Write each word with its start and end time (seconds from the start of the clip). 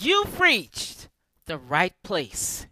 you've 0.00 0.40
reached 0.40 1.08
the 1.46 1.58
right 1.58 1.94
place. 2.02 2.66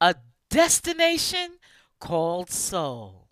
A 0.00 0.14
destination 0.50 1.58
called 2.00 2.50
soul. 2.50 3.28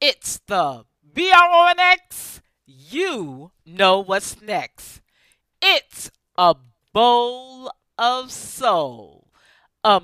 It's 0.00 0.40
the 0.46 0.84
B 1.14 1.30
R 1.30 1.50
O 1.50 1.68
N 1.70 1.78
X. 1.78 2.40
You 2.66 3.52
know 3.66 4.00
what's 4.00 4.40
next. 4.40 5.00
It's 5.60 6.10
a 6.36 6.56
bowl 6.92 7.70
of 7.98 8.32
soul, 8.32 9.28
a 9.84 10.00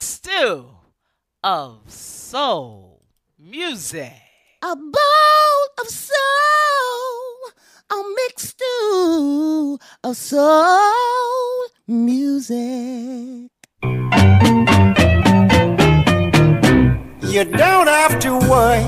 stew 0.00 0.70
of 1.42 1.90
soul 1.90 3.02
music. 3.38 4.12
A 4.62 4.76
bowl 4.76 5.60
of 5.80 5.88
soul, 5.88 7.52
a 7.90 7.94
stew 8.36 9.78
of 10.04 10.16
soul 10.16 11.64
music. 11.88 13.50
You 17.32 17.44
don't 17.44 17.88
have 17.88 18.18
to 18.20 18.38
worry. 18.50 18.84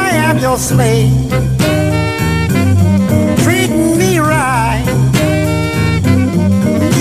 I 0.00 0.10
am 0.28 0.38
your 0.38 0.58
slave. 0.58 1.30
Treating 3.42 3.98
me 3.98 4.18
right. 4.18 4.84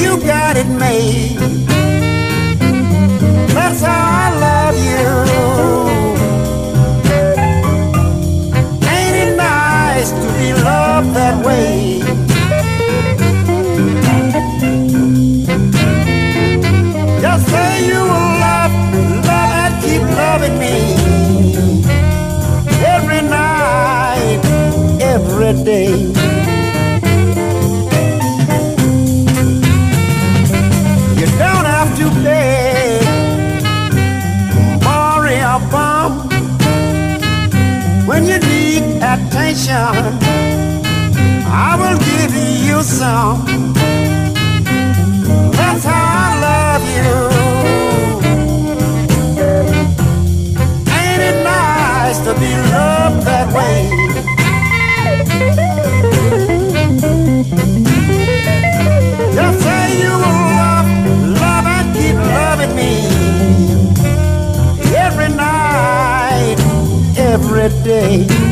You 0.01 0.19
got 0.21 0.57
it 0.57 0.67
made. 0.67 1.37
That's 3.53 3.81
how 3.81 4.10
every 25.51 25.63
day. 25.63 25.91
You 31.19 31.27
don't 31.37 31.65
have 31.75 31.91
to 31.99 32.05
beg, 32.23 33.01
worry 34.85 35.39
or 35.51 35.59
bum 35.71 36.11
when 38.07 38.25
you 38.25 38.39
need 38.39 38.83
attention. 39.13 40.03
I 41.53 41.75
will 41.79 41.99
give 42.11 42.33
you 42.67 42.81
some. 42.83 43.73
That's 45.51 45.83
how 45.83 46.10
every 67.61 67.83
day. 67.83 68.50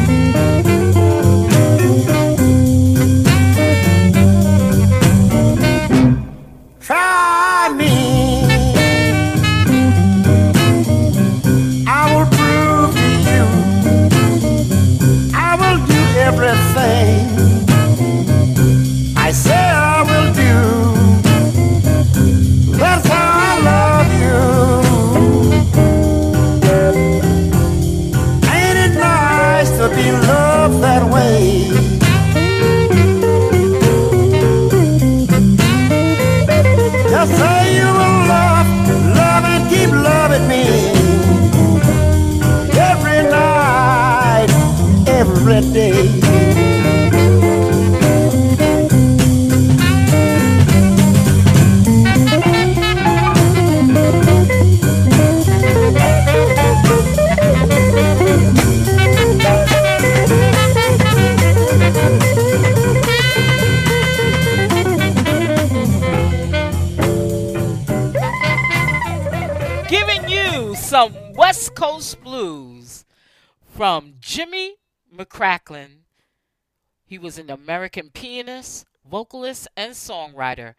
Was 77.30 77.38
an 77.38 77.52
American 77.52 78.10
pianist, 78.10 78.88
vocalist, 79.08 79.68
and 79.78 79.94
songwriter. 79.94 80.74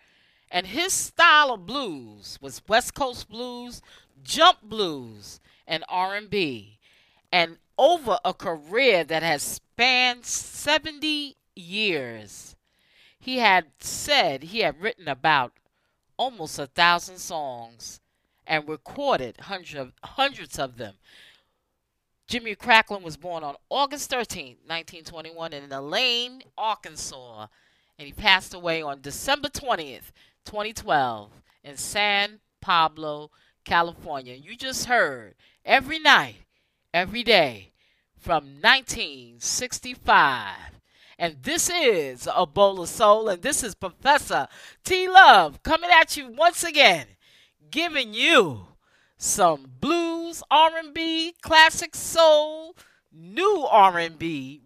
And 0.51 0.67
his 0.67 0.93
style 0.93 1.53
of 1.53 1.65
blues 1.65 2.41
was 2.43 2.61
West 2.67 2.93
Coast 2.93 3.29
blues, 3.29 3.81
jump 4.25 4.59
blues, 4.61 5.39
and 5.65 5.85
R&B. 5.89 6.81
And 7.31 7.59
over 7.79 8.19
a 8.25 8.35
career 8.35 9.05
that 9.05 9.23
has 9.23 9.45
spanned 9.45 10.27
70 10.27 11.37
years, 11.55 12.57
he 13.21 13.39
had 13.39 13.67
said 13.79 14.43
he 14.43 14.63
had 14.63 14.83
written 14.83 15.07
about 15.07 15.53
almost 16.17 16.59
a 16.59 16.67
thousand 16.67 17.19
songs 17.19 18.01
and 18.45 18.69
recorded 18.69 19.37
hundreds 19.43 19.77
of, 19.77 19.93
hundreds 20.03 20.59
of 20.59 20.79
them. 20.79 20.95
Jimmy 22.31 22.55
McCracklin 22.55 23.03
was 23.03 23.17
born 23.17 23.43
on 23.43 23.57
August 23.71 24.09
13, 24.09 24.59
1921, 24.65 25.53
in 25.53 25.73
Elaine, 25.73 26.43
Arkansas, 26.57 27.49
and 27.99 28.07
he 28.07 28.13
passed 28.13 28.55
away 28.55 28.81
on 28.81 29.01
December 29.01 29.49
20th, 29.49 30.13
2012, 30.45 31.29
in 31.65 31.77
San 31.77 32.39
Pablo, 32.61 33.33
California. 33.65 34.35
You 34.35 34.55
just 34.57 34.85
heard 34.85 35.35
every 35.65 35.99
night, 35.99 36.37
every 36.95 37.25
day 37.25 37.73
from 38.17 38.61
1965. 38.63 40.55
And 41.19 41.43
this 41.43 41.69
is 41.69 42.29
a 42.33 42.47
bowl 42.47 42.81
of 42.81 42.89
soul, 42.89 43.29
and 43.29 43.43
this 43.43 43.65
is 43.65 43.75
Professor 43.75 44.47
T 44.85 45.09
Love 45.09 45.65
coming 45.65 45.91
at 45.91 46.17
you 46.17 46.29
once 46.29 46.63
again 46.63 47.09
giving 47.73 48.15
you 48.15 48.69
some 49.19 49.73
blues, 50.31 50.43
R&B, 50.51 51.35
classic 51.43 51.97
soul, 51.97 52.77
new 53.13 53.67
R&B, 53.69 54.63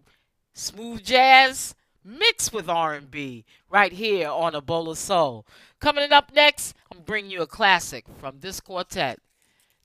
smooth 0.53 1.03
jazz 1.03 1.73
mixed 2.03 2.53
with 2.53 2.69
R&B 2.69 3.45
right 3.69 3.91
here 3.91 4.29
on 4.29 4.53
a 4.53 4.61
bowl 4.61 4.89
of 4.89 4.97
soul. 4.97 5.45
Coming 5.79 6.11
up 6.11 6.31
next, 6.33 6.75
I'm 6.91 7.01
bringing 7.01 7.31
you 7.31 7.41
a 7.41 7.47
classic 7.47 8.05
from 8.19 8.41
this 8.41 8.59
quartet, 8.59 9.19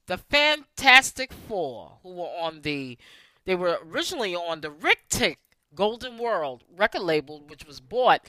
the 0.06 0.19
Fantastic 0.19 1.32
Four, 1.32 1.99
who 2.03 2.11
were 2.11 2.31
on 2.41 2.61
the 2.61 2.99
they 3.47 3.55
were 3.55 3.81
originally 3.91 4.37
on 4.37 4.61
the 4.61 4.71
Ric-Tic 4.71 5.38
Golden 5.75 6.19
World 6.19 6.62
record 6.76 7.00
label, 7.00 7.43
which 7.47 7.65
was 7.65 7.81
bought 7.81 8.26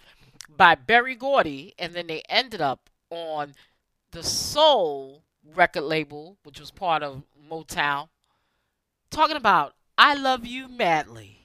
by 0.50 0.74
Berry 0.74 1.16
Gordy, 1.16 1.74
and 1.78 1.94
then 1.94 2.08
they 2.08 2.22
ended 2.30 2.62
up 2.62 2.90
on 3.10 3.56
the 4.12 4.24
Soul 4.24 5.24
record 5.56 5.84
label, 5.84 6.38
which 6.44 6.60
was 6.60 6.72
part 6.72 7.04
of 7.04 7.24
Motown, 7.50 8.08
talking 9.10 9.38
about 9.38 9.74
I 9.98 10.16
Love 10.16 10.46
You 10.46 10.68
Madly. 10.68 11.38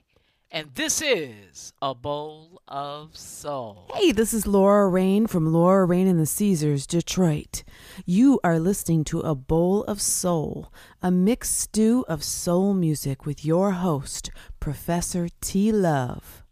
And 0.50 0.70
this 0.74 1.02
is 1.02 1.72
a 1.82 1.94
bowl 1.94 2.62
of 2.68 3.16
soul. 3.16 3.90
Hey, 3.94 4.12
this 4.12 4.32
is 4.32 4.46
Laura 4.46 4.88
Rain 4.88 5.26
from 5.26 5.52
Laura 5.52 5.84
Rain 5.84 6.06
and 6.06 6.20
the 6.20 6.26
Caesars, 6.26 6.86
Detroit. 6.86 7.64
You 8.06 8.38
are 8.44 8.58
listening 8.58 9.04
to 9.04 9.20
A 9.20 9.34
Bowl 9.34 9.82
of 9.84 10.00
Soul, 10.00 10.72
a 11.02 11.10
mixed 11.10 11.58
stew 11.58 12.04
of 12.08 12.22
soul 12.22 12.74
music 12.74 13.26
with 13.26 13.44
your 13.44 13.72
host, 13.72 14.30
Professor 14.60 15.28
T. 15.40 15.72
Love. 15.72 16.44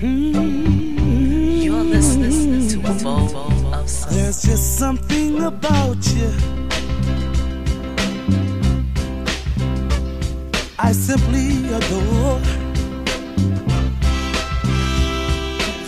Hmm. 0.00 0.81
There's 2.92 4.42
just 4.42 4.78
something 4.78 5.42
about 5.42 5.96
you. 6.14 6.30
I 10.78 10.92
simply 10.92 11.72
adore. 11.72 12.40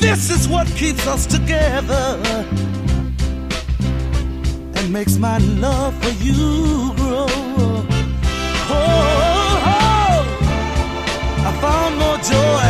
This 0.00 0.30
is 0.30 0.48
what 0.48 0.66
keeps 0.68 1.06
us 1.06 1.26
together 1.26 2.18
and 4.76 4.92
makes 4.92 5.18
my 5.18 5.38
love 5.60 5.94
for 6.02 6.10
you 6.24 6.94
grow. 6.96 7.26
Oh, 8.70 8.80
oh, 8.80 9.66
oh. 9.66 10.20
I 11.48 11.52
found 11.60 11.98
more 11.98 12.18
joy 12.32 12.66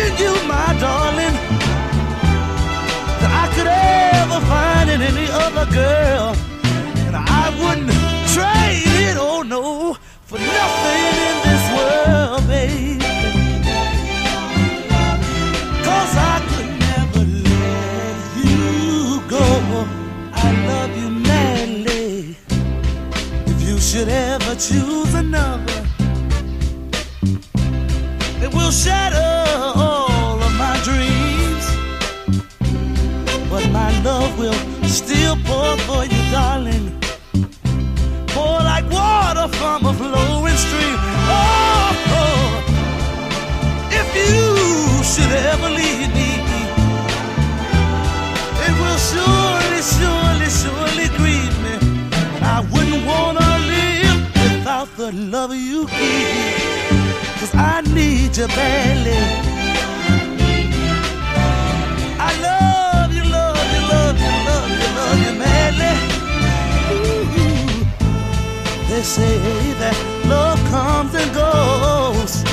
in 0.00 0.10
you, 0.18 0.34
my 0.46 0.76
darling, 0.80 1.29
in 4.92 5.02
any 5.02 5.28
other 5.30 5.66
girl. 5.72 6.34
And 7.06 7.14
I 7.16 7.44
wouldn't 7.60 7.90
trade 8.34 8.92
it, 9.08 9.16
oh 9.18 9.42
no, 9.42 9.94
for 10.28 10.38
nothing 10.38 11.04
in 11.28 11.36
this 11.46 11.64
world, 11.76 12.42
baby. 12.48 12.98
Cause 15.86 16.12
I 16.32 16.36
could 16.50 16.70
never 16.88 17.22
let 17.48 18.16
you 18.44 19.22
go. 19.34 19.44
I 20.32 20.48
love 20.70 20.92
you 21.00 21.08
madly. 21.10 22.36
If 23.52 23.58
you 23.68 23.78
should 23.78 24.08
ever 24.08 24.54
choose 24.56 25.14
another, 25.14 25.82
it 28.44 28.52
will 28.52 28.72
shatter 28.72 29.29
pour 35.76 35.78
for 35.86 36.04
you, 36.04 36.22
darling. 36.30 36.86
Pour 38.28 38.58
like 38.70 38.86
water 38.90 39.48
from 39.58 39.86
a 39.86 39.92
flowing 39.92 40.56
stream. 40.56 40.98
Oh, 41.28 42.12
oh. 42.20 42.44
if 44.00 44.08
you 44.20 44.38
should 45.12 45.32
ever 45.52 45.70
leave 45.80 46.10
me, 46.18 46.30
it 48.66 48.74
will 48.80 49.00
surely, 49.10 49.82
surely, 49.94 50.48
surely 50.60 51.08
grieve 51.18 51.56
me. 51.64 51.74
I 52.42 52.60
wouldn't 52.72 53.04
wanna 53.06 53.48
live 53.74 54.20
without 54.44 54.88
the 54.96 55.12
love 55.12 55.54
you 55.54 55.86
give. 55.86 56.60
Cause 57.38 57.54
I 57.54 57.82
need 57.94 58.36
you 58.36 58.46
badly. 58.48 59.59
They 69.00 69.06
say 69.06 69.38
that 69.80 69.96
love 70.28 70.60
comes 70.68 71.14
and 71.14 71.32
goes, 71.32 72.44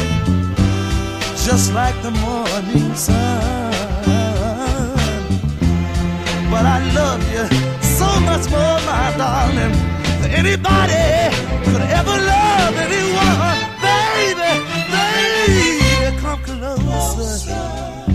just 1.46 1.74
like 1.74 2.02
the 2.02 2.12
morning 2.12 2.96
sun. 2.96 3.74
But 6.50 6.66
I 6.66 6.80
love 6.96 7.22
you 7.34 7.44
so 7.84 8.08
much 8.22 8.50
more, 8.50 8.80
my 8.88 9.12
darling, 9.18 9.76
than 10.22 10.32
anybody 10.32 11.36
could 11.68 11.84
ever 12.00 12.16
love 12.16 12.74
anyone. 12.88 13.58
Baby, 13.84 14.52
baby, 14.96 16.16
come 16.22 16.42
closer, 16.44 17.44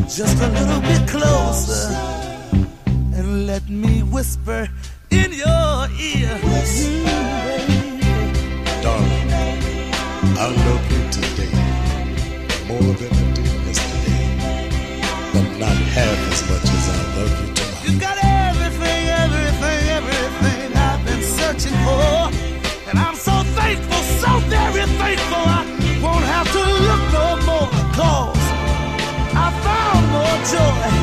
just 0.08 0.40
a 0.40 0.48
little 0.48 0.80
bit 0.80 1.06
closer, 1.06 1.94
and 3.14 3.46
let 3.46 3.68
me 3.68 4.02
whisper 4.02 4.70
in 5.10 5.34
your 5.34 5.86
ear. 6.00 6.40
Darling, 6.40 7.71
I 10.42 10.46
love 10.48 10.90
you 10.90 11.02
today 11.12 11.54
more 12.66 12.94
than 12.98 13.12
I 13.14 13.32
did 13.32 13.46
yesterday, 13.64 14.26
but 15.32 15.46
not 15.56 15.76
half 15.94 16.18
as 16.32 16.40
much 16.50 16.66
as 16.78 16.84
I 16.90 17.00
love 17.16 17.32
you 17.40 17.54
tomorrow. 17.54 17.84
You 17.86 18.00
got 18.00 18.18
everything, 18.50 19.02
everything, 19.22 19.80
everything 19.98 20.76
I've 20.76 21.04
been 21.06 21.22
searching 21.22 21.78
for. 21.86 22.90
And 22.90 22.98
I'm 22.98 23.14
so 23.14 23.30
so 23.54 24.40
very. 24.50 24.82
I 25.46 25.62
won't 26.02 26.24
have 26.34 26.48
to 26.50 26.62
look 26.88 27.04
no 27.14 28.32
I 29.44 29.48
found 29.62 30.04
more 30.10 30.38
joy 30.50 31.01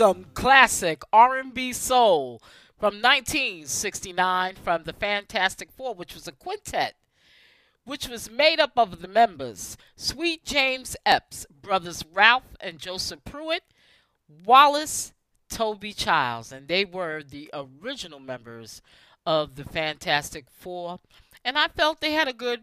some 0.00 0.24
classic 0.32 1.02
R&B 1.12 1.74
soul 1.74 2.40
from 2.78 3.02
1969 3.02 4.54
from 4.54 4.84
the 4.84 4.94
Fantastic 4.94 5.70
Four, 5.70 5.94
which 5.94 6.14
was 6.14 6.26
a 6.26 6.32
quintet, 6.32 6.94
which 7.84 8.08
was 8.08 8.30
made 8.30 8.58
up 8.58 8.72
of 8.78 9.02
the 9.02 9.08
members 9.08 9.76
Sweet 9.96 10.42
James 10.42 10.96
Epps, 11.04 11.44
brothers 11.50 12.02
Ralph 12.14 12.56
and 12.62 12.78
Joseph 12.78 13.22
Pruitt, 13.26 13.62
Wallace, 14.46 15.12
Toby 15.50 15.92
Childs, 15.92 16.50
and 16.50 16.66
they 16.66 16.86
were 16.86 17.22
the 17.22 17.50
original 17.52 18.20
members 18.20 18.80
of 19.26 19.56
the 19.56 19.64
Fantastic 19.64 20.46
Four. 20.48 21.00
And 21.44 21.58
I 21.58 21.68
felt 21.68 22.00
they 22.00 22.12
had 22.12 22.26
a 22.26 22.32
good, 22.32 22.62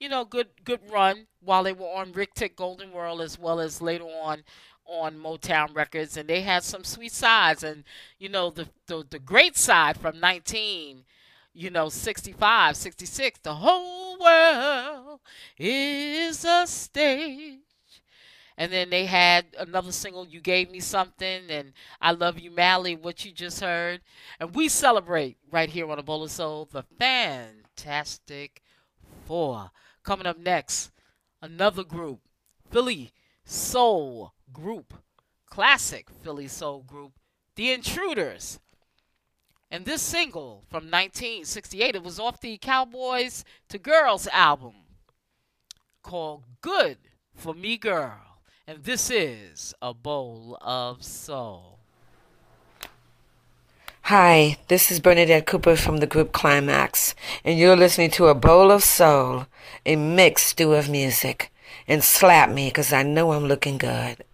you 0.00 0.08
know, 0.08 0.24
good 0.24 0.48
good 0.64 0.80
run 0.90 1.26
while 1.42 1.64
they 1.64 1.74
were 1.74 1.84
on 1.84 2.12
Ric-Tic 2.12 2.56
Golden 2.56 2.92
World 2.92 3.20
as 3.20 3.38
well 3.38 3.60
as 3.60 3.82
later 3.82 4.04
on 4.04 4.42
on 4.88 5.18
Motown 5.18 5.74
Records, 5.76 6.16
and 6.16 6.28
they 6.28 6.40
had 6.40 6.64
some 6.64 6.82
sweet 6.82 7.12
sides, 7.12 7.62
and 7.62 7.84
you 8.18 8.28
know 8.28 8.50
the 8.50 8.68
the, 8.86 9.04
the 9.08 9.18
great 9.18 9.56
side 9.56 9.98
from 9.98 10.18
19, 10.18 11.04
you 11.52 11.70
know 11.70 11.88
65, 11.88 12.76
66. 12.76 13.40
The 13.42 13.54
whole 13.54 14.18
world 14.18 15.20
is 15.58 16.44
a 16.44 16.66
stage. 16.66 17.60
And 18.56 18.72
then 18.72 18.90
they 18.90 19.06
had 19.06 19.46
another 19.56 19.92
single, 19.92 20.26
You 20.26 20.40
Gave 20.40 20.72
Me 20.72 20.80
Something, 20.80 21.48
and 21.48 21.72
I 22.00 22.10
Love 22.10 22.40
You 22.40 22.50
Madly, 22.50 22.96
what 22.96 23.24
you 23.24 23.30
just 23.30 23.60
heard. 23.60 24.00
And 24.40 24.52
we 24.52 24.68
celebrate 24.68 25.36
right 25.52 25.70
here 25.70 25.88
on 25.88 26.00
A 26.00 26.02
Bowl 26.02 26.24
of 26.24 26.32
Soul 26.32 26.68
the 26.68 26.82
Fantastic 26.98 28.60
Four. 29.26 29.70
Coming 30.02 30.26
up 30.26 30.40
next, 30.40 30.90
another 31.40 31.84
group, 31.84 32.18
Philly 32.68 33.12
Soul 33.44 34.32
Group, 34.52 34.94
classic 35.46 36.08
Philly 36.22 36.48
Soul 36.48 36.82
Group, 36.82 37.12
The 37.54 37.72
Intruders. 37.72 38.58
And 39.70 39.84
this 39.84 40.02
single 40.02 40.64
from 40.68 40.84
1968, 40.84 41.94
it 41.94 42.02
was 42.02 42.18
off 42.18 42.40
the 42.40 42.56
Cowboys 42.58 43.44
to 43.68 43.78
Girls 43.78 44.26
album 44.28 44.74
called 46.02 46.44
Good 46.60 46.98
for 47.34 47.54
Me 47.54 47.76
Girl. 47.76 48.40
And 48.66 48.84
this 48.84 49.10
is 49.10 49.74
A 49.82 49.92
Bowl 49.92 50.58
of 50.60 51.04
Soul. 51.04 51.78
Hi, 54.02 54.56
this 54.68 54.90
is 54.90 55.00
Bernadette 55.00 55.46
Cooper 55.46 55.76
from 55.76 55.98
the 55.98 56.06
group 56.06 56.32
Klymaxx, 56.32 57.14
and 57.44 57.58
you're 57.58 57.76
listening 57.76 58.10
to 58.12 58.28
A 58.28 58.34
Bowl 58.34 58.70
of 58.70 58.82
Soul, 58.82 59.46
a 59.84 59.96
mixed 59.96 60.46
stew 60.46 60.72
of 60.72 60.88
music. 60.88 61.52
And 61.86 62.02
slap 62.02 62.48
me, 62.48 62.70
'cause 62.70 62.90
I 62.90 63.02
know 63.02 63.32
I'm 63.32 63.44
looking 63.44 63.76
good. 63.76 64.24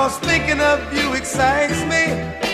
Because 0.00 0.18
thinking 0.20 0.60
of 0.60 0.80
you 0.94 1.12
excites 1.12 1.82
me, 1.84 2.49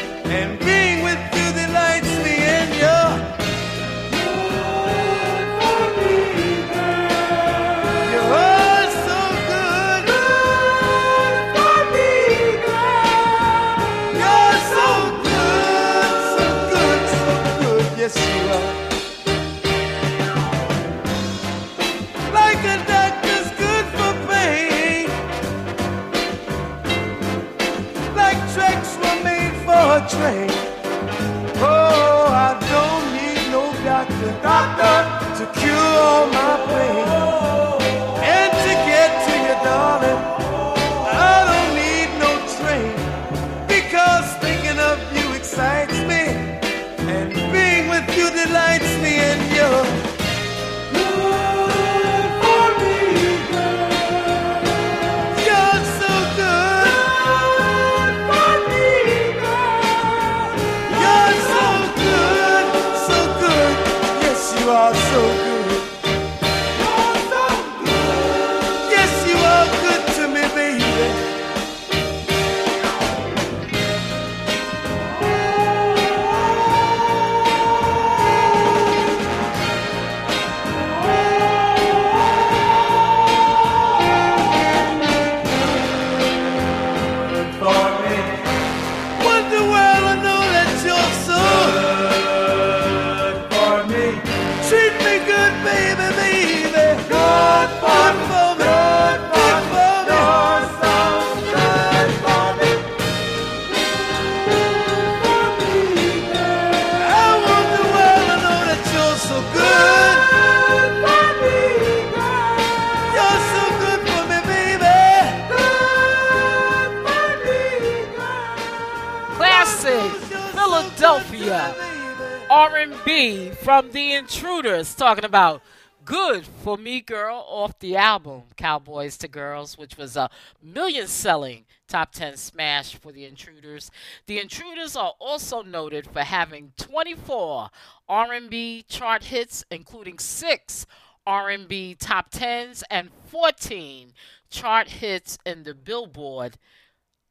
from 123.66 123.90
The 123.90 124.12
Intruders 124.12 124.94
talking 124.94 125.25
about 125.25 125.61
Good 126.04 126.46
for 126.46 126.78
Me 126.78 127.00
Girl 127.00 127.44
off 127.49 127.76
the 127.80 127.96
album 127.96 128.44
Cowboys 128.56 129.16
to 129.16 129.26
Girls 129.26 129.76
which 129.76 129.96
was 129.99 130.16
a 130.16 130.30
million 130.62 131.08
selling 131.08 131.64
top 131.88 132.12
10 132.12 132.37
smash 132.37 132.94
for 132.94 133.11
The 133.11 133.25
Intruders. 133.25 133.90
The 134.26 134.38
Intruders 134.38 134.94
are 134.94 135.14
also 135.18 135.62
noted 135.62 136.06
for 136.06 136.20
having 136.20 136.75
24 136.76 137.70
R&B 138.08 138.85
chart 138.88 139.25
hits 139.25 139.64
including 139.68 140.20
6 140.20 140.87
R&B 141.26 141.96
top 141.99 142.30
10s 142.30 142.85
and 142.88 143.11
14 143.26 144.12
chart 144.49 144.87
hits 144.90 145.38
in 145.44 145.64
the 145.64 145.75
Billboard 145.75 146.56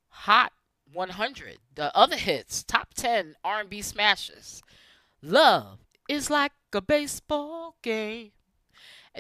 Hot 0.10 0.51
100. 0.92 1.60
The 1.75 1.96
other 1.96 2.18
hits, 2.18 2.62
top 2.62 2.94
10 2.94 3.36
R&B 3.46 3.82
smashes. 3.82 4.62
Love 5.22 5.85
is 6.07 6.29
like 6.29 6.51
a 6.74 6.81
baseball 6.81 7.75
game. 7.81 8.31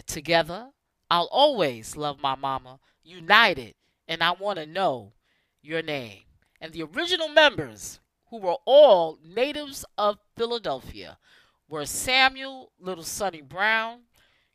Together, 0.05 0.69
I'll 1.09 1.29
always 1.31 1.95
love 1.95 2.21
my 2.21 2.35
mama. 2.35 2.79
United, 3.03 3.75
and 4.07 4.21
I 4.23 4.31
want 4.31 4.59
to 4.59 4.65
know 4.65 5.13
your 5.61 5.81
name. 5.81 6.23
And 6.59 6.73
the 6.73 6.83
original 6.83 7.29
members, 7.29 7.99
who 8.29 8.37
were 8.37 8.57
all 8.65 9.19
natives 9.23 9.85
of 9.97 10.19
Philadelphia, 10.35 11.17
were 11.69 11.85
Samuel 11.85 12.71
Little 12.79 13.03
Sonny 13.03 13.41
Brown, 13.41 14.01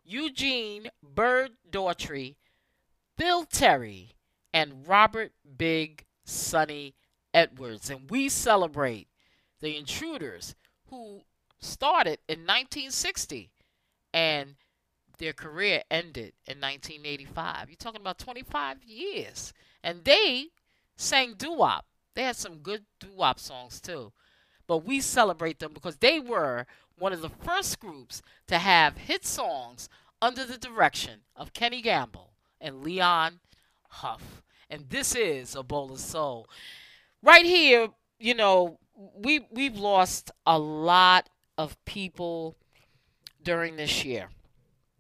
Eugene 0.05 0.91
Bird 1.03 1.53
Daughtry, 1.71 2.37
Bill 3.17 3.45
Terry, 3.45 4.17
and 4.53 4.87
Robert 4.87 5.33
Big 5.57 6.05
Sonny 6.25 6.95
Edwards. 7.33 7.91
And 7.91 8.11
we 8.11 8.29
celebrate 8.29 9.09
the 9.61 9.77
intruders 9.77 10.55
who 10.89 11.23
started 11.61 12.19
in 12.29 12.41
1960 12.41 13.51
and 14.13 14.57
their 15.19 15.33
career 15.33 15.83
ended 15.91 16.33
in 16.47 16.61
1985. 16.61 17.69
You're 17.69 17.77
talking 17.77 18.01
about 18.01 18.19
25 18.19 18.83
years. 18.85 19.53
And 19.85 20.05
they 20.05 20.47
sang 20.97 21.35
doo 21.35 21.53
wop. 21.53 21.87
They 22.15 22.23
had 22.23 22.37
some 22.37 22.59
good 22.59 22.85
doo 22.99 23.13
wop 23.15 23.39
songs 23.39 23.81
too. 23.81 24.13
But 24.67 24.85
we 24.85 25.01
celebrate 25.01 25.59
them 25.59 25.73
because 25.73 25.97
they 25.97 26.19
were 26.19 26.67
one 26.99 27.13
of 27.13 27.23
the 27.23 27.29
first 27.29 27.81
groups 27.81 28.23
to 28.49 28.59
have 28.59 28.97
hit 28.97 29.25
songs 29.25 29.89
under 30.23 30.45
the 30.45 30.59
direction 30.59 31.21
of 31.37 31.53
Kenny 31.53 31.83
Gamble 31.83 32.33
and 32.61 32.83
Leon 32.83 33.41
Huff. 33.89 34.43
And 34.69 34.89
this 34.89 35.15
is 35.15 35.55
a 35.55 35.63
bowl 35.63 35.93
of 35.93 35.99
soul. 35.99 36.49
Right 37.23 37.45
here, 37.45 37.89
you 38.19 38.35
know, 38.35 38.79
we 39.15 39.47
we've 39.51 39.77
lost 39.77 40.31
a 40.47 40.59
lot 40.59 41.29
of 41.57 41.83
people 41.85 42.57
during 43.43 43.77
this 43.77 44.05
year. 44.05 44.29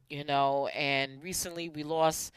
You 0.08 0.24
know, 0.24 0.66
and 0.68 1.22
recently 1.22 1.68
we 1.68 1.84
lost 1.84 2.32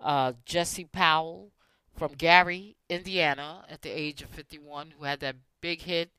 uh, 0.00 0.32
Jesse 0.46 0.86
Powell 0.86 1.52
from 1.96 2.12
Gary, 2.12 2.76
Indiana, 2.88 3.64
at 3.68 3.82
the 3.82 3.90
age 3.90 4.22
of 4.22 4.30
51, 4.30 4.94
who 4.96 5.04
had 5.04 5.20
that 5.20 5.36
big 5.60 5.82
hit, 5.82 6.10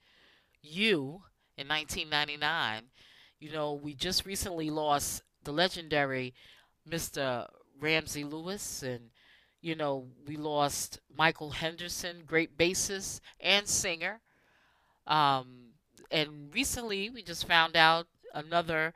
You, 0.62 1.24
in 1.58 1.68
1999. 1.68 2.84
You 3.40 3.52
know, 3.52 3.74
we 3.74 3.96
just 3.96 4.26
recently 4.26 4.70
lost 4.70 5.24
the 5.44 5.52
legendary 5.52 6.36
Mr. 6.88 7.50
Ramsey 7.80 8.24
Lewis, 8.24 8.84
and, 8.84 9.10
you 9.60 9.76
know, 9.76 10.08
we 10.28 10.36
lost 10.38 11.00
Michael 11.18 11.50
Henderson, 11.50 12.24
great 12.28 12.58
bassist 12.58 13.22
and 13.40 13.68
singer. 13.68 14.22
Um, 15.08 15.61
and 16.12 16.54
recently 16.54 17.10
we 17.10 17.22
just 17.22 17.48
found 17.48 17.76
out 17.76 18.08
another 18.34 18.94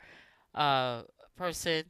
uh, 0.54 1.04
person 1.36 1.86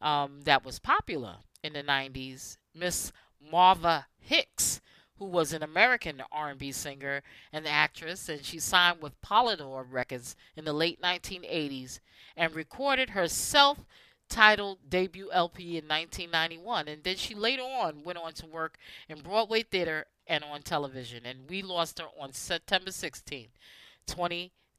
um, 0.00 0.40
that 0.44 0.64
was 0.64 0.78
popular 0.78 1.36
in 1.62 1.72
the 1.72 1.82
90s, 1.82 2.56
Miss 2.74 3.12
Marva 3.50 4.06
Hicks, 4.18 4.80
who 5.18 5.26
was 5.26 5.52
an 5.52 5.62
American 5.62 6.22
R&B 6.32 6.72
singer 6.72 7.22
and 7.52 7.66
actress, 7.66 8.28
and 8.28 8.44
she 8.44 8.58
signed 8.58 9.02
with 9.02 9.20
Polydor 9.20 9.84
Records 9.88 10.34
in 10.56 10.64
the 10.64 10.72
late 10.72 11.00
1980s 11.02 12.00
and 12.36 12.54
recorded 12.54 13.10
her 13.10 13.28
self-titled 13.28 14.78
debut 14.88 15.30
LP 15.30 15.76
in 15.76 15.86
1991. 15.86 16.88
And 16.88 17.04
then 17.04 17.16
she 17.16 17.34
later 17.34 17.62
on 17.62 18.02
went 18.02 18.18
on 18.18 18.32
to 18.34 18.46
work 18.46 18.78
in 19.08 19.20
Broadway 19.20 19.62
theater 19.62 20.06
and 20.26 20.42
on 20.42 20.62
television. 20.62 21.26
And 21.26 21.50
we 21.50 21.60
lost 21.60 21.98
her 21.98 22.06
on 22.18 22.32
September 22.32 22.90
16, 22.90 23.48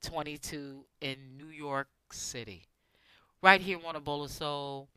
22 0.02 0.86
in 1.02 1.18
New 1.38 1.48
York 1.48 1.88
City. 2.12 2.66
Right 3.42 3.62
here 3.62 3.80
on 3.86 3.96
A 3.96 4.00
Bowl 4.00 4.24
of 4.24 4.32
Soul, 4.32 4.90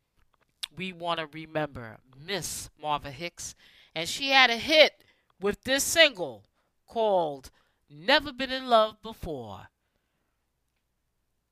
we 0.76 0.92
want 0.92 1.20
to 1.20 1.26
remember 1.32 1.98
Miss 2.26 2.70
Marva 2.80 3.10
Hicks. 3.10 3.54
And 3.94 4.08
she 4.08 4.30
had 4.30 4.50
a 4.50 4.56
hit 4.56 5.04
with 5.40 5.62
this 5.64 5.84
single 5.84 6.44
called 6.86 7.50
Never 7.88 8.32
Been 8.32 8.50
in 8.50 8.66
Love 8.66 9.00
Before. 9.02 9.68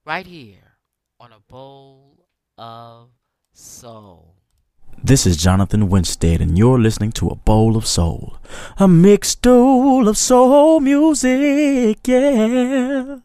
Right 0.05 0.27
here 0.27 0.77
on 1.21 1.31
A 1.33 1.41
Bowl 1.41 2.27
of 2.59 3.11
Soul. 3.53 4.37
This 5.03 5.27
is 5.27 5.37
Jonathan 5.37 5.89
Winstead, 5.89 6.41
and 6.41 6.59
you're 6.59 6.79
listening 6.79 7.13
to 7.13 7.29
A 7.29 7.35
Bowl 7.35 7.77
of 7.77 7.87
Soul. 7.87 8.37
A 8.79 8.87
mixed 8.87 9.43
bowl 9.43 10.07
of 10.07 10.19
soul 10.19 10.81
music, 10.81 12.07
yeah. 12.07 13.19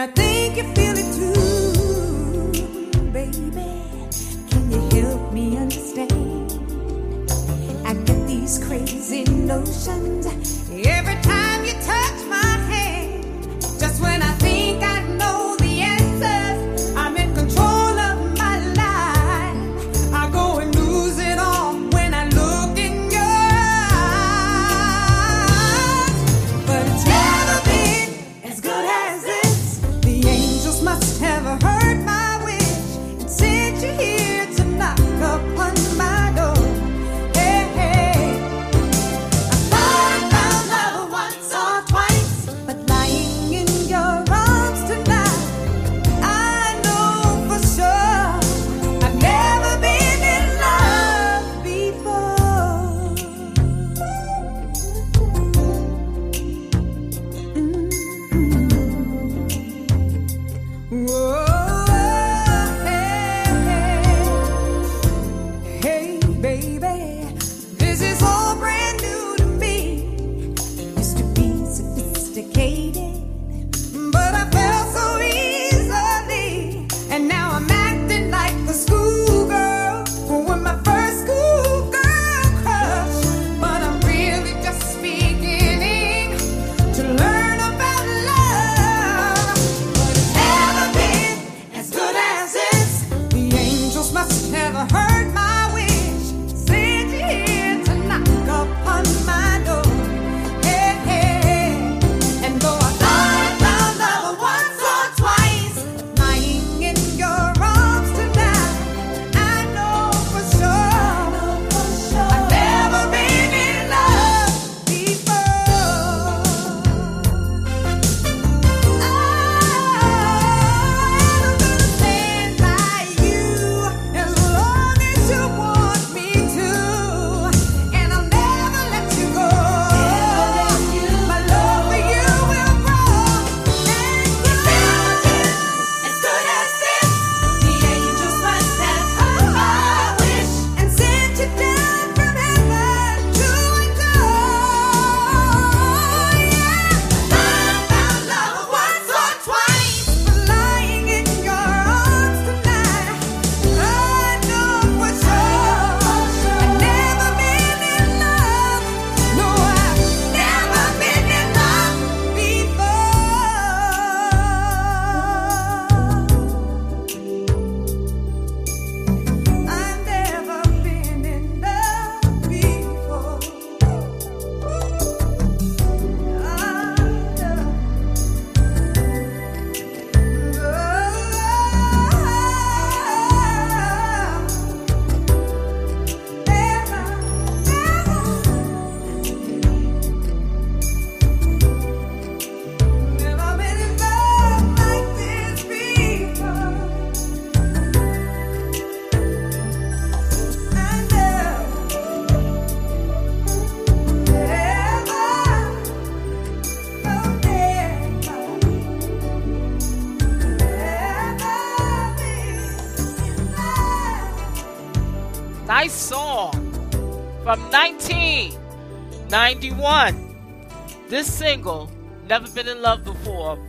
I 0.00 0.06
think 0.06 0.56
you 0.56 0.62
feel 0.72 0.96
it 0.96 1.08
too, 1.12 2.52
baby. 3.12 3.50
Can 4.48 4.70
you 4.72 4.80
help 4.98 5.30
me 5.30 5.58
understand? 5.58 6.52
I 7.84 7.92
get 7.92 8.26
these 8.26 8.64
crazy 8.64 9.24
notions. 9.24 10.19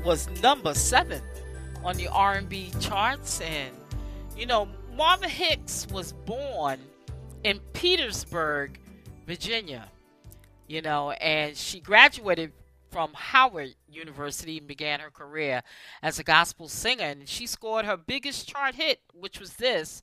was 0.03 0.27
number 0.41 0.73
seven 0.73 1.21
on 1.83 1.95
the 1.97 2.07
R&B 2.07 2.71
charts, 2.79 3.41
and 3.41 3.75
you 4.35 4.45
know 4.45 4.67
Marva 4.95 5.27
Hicks 5.27 5.87
was 5.91 6.13
born 6.13 6.79
in 7.43 7.59
Petersburg, 7.73 8.79
Virginia. 9.25 9.87
You 10.67 10.81
know, 10.81 11.11
and 11.11 11.57
she 11.57 11.81
graduated 11.81 12.53
from 12.89 13.11
Howard 13.13 13.75
University 13.89 14.57
and 14.57 14.67
began 14.67 14.99
her 14.99 15.09
career 15.09 15.63
as 16.01 16.17
a 16.17 16.23
gospel 16.23 16.69
singer. 16.69 17.03
And 17.03 17.27
she 17.27 17.45
scored 17.45 17.85
her 17.85 17.97
biggest 17.97 18.47
chart 18.47 18.75
hit, 18.75 19.01
which 19.13 19.39
was 19.39 19.55
this, 19.55 20.01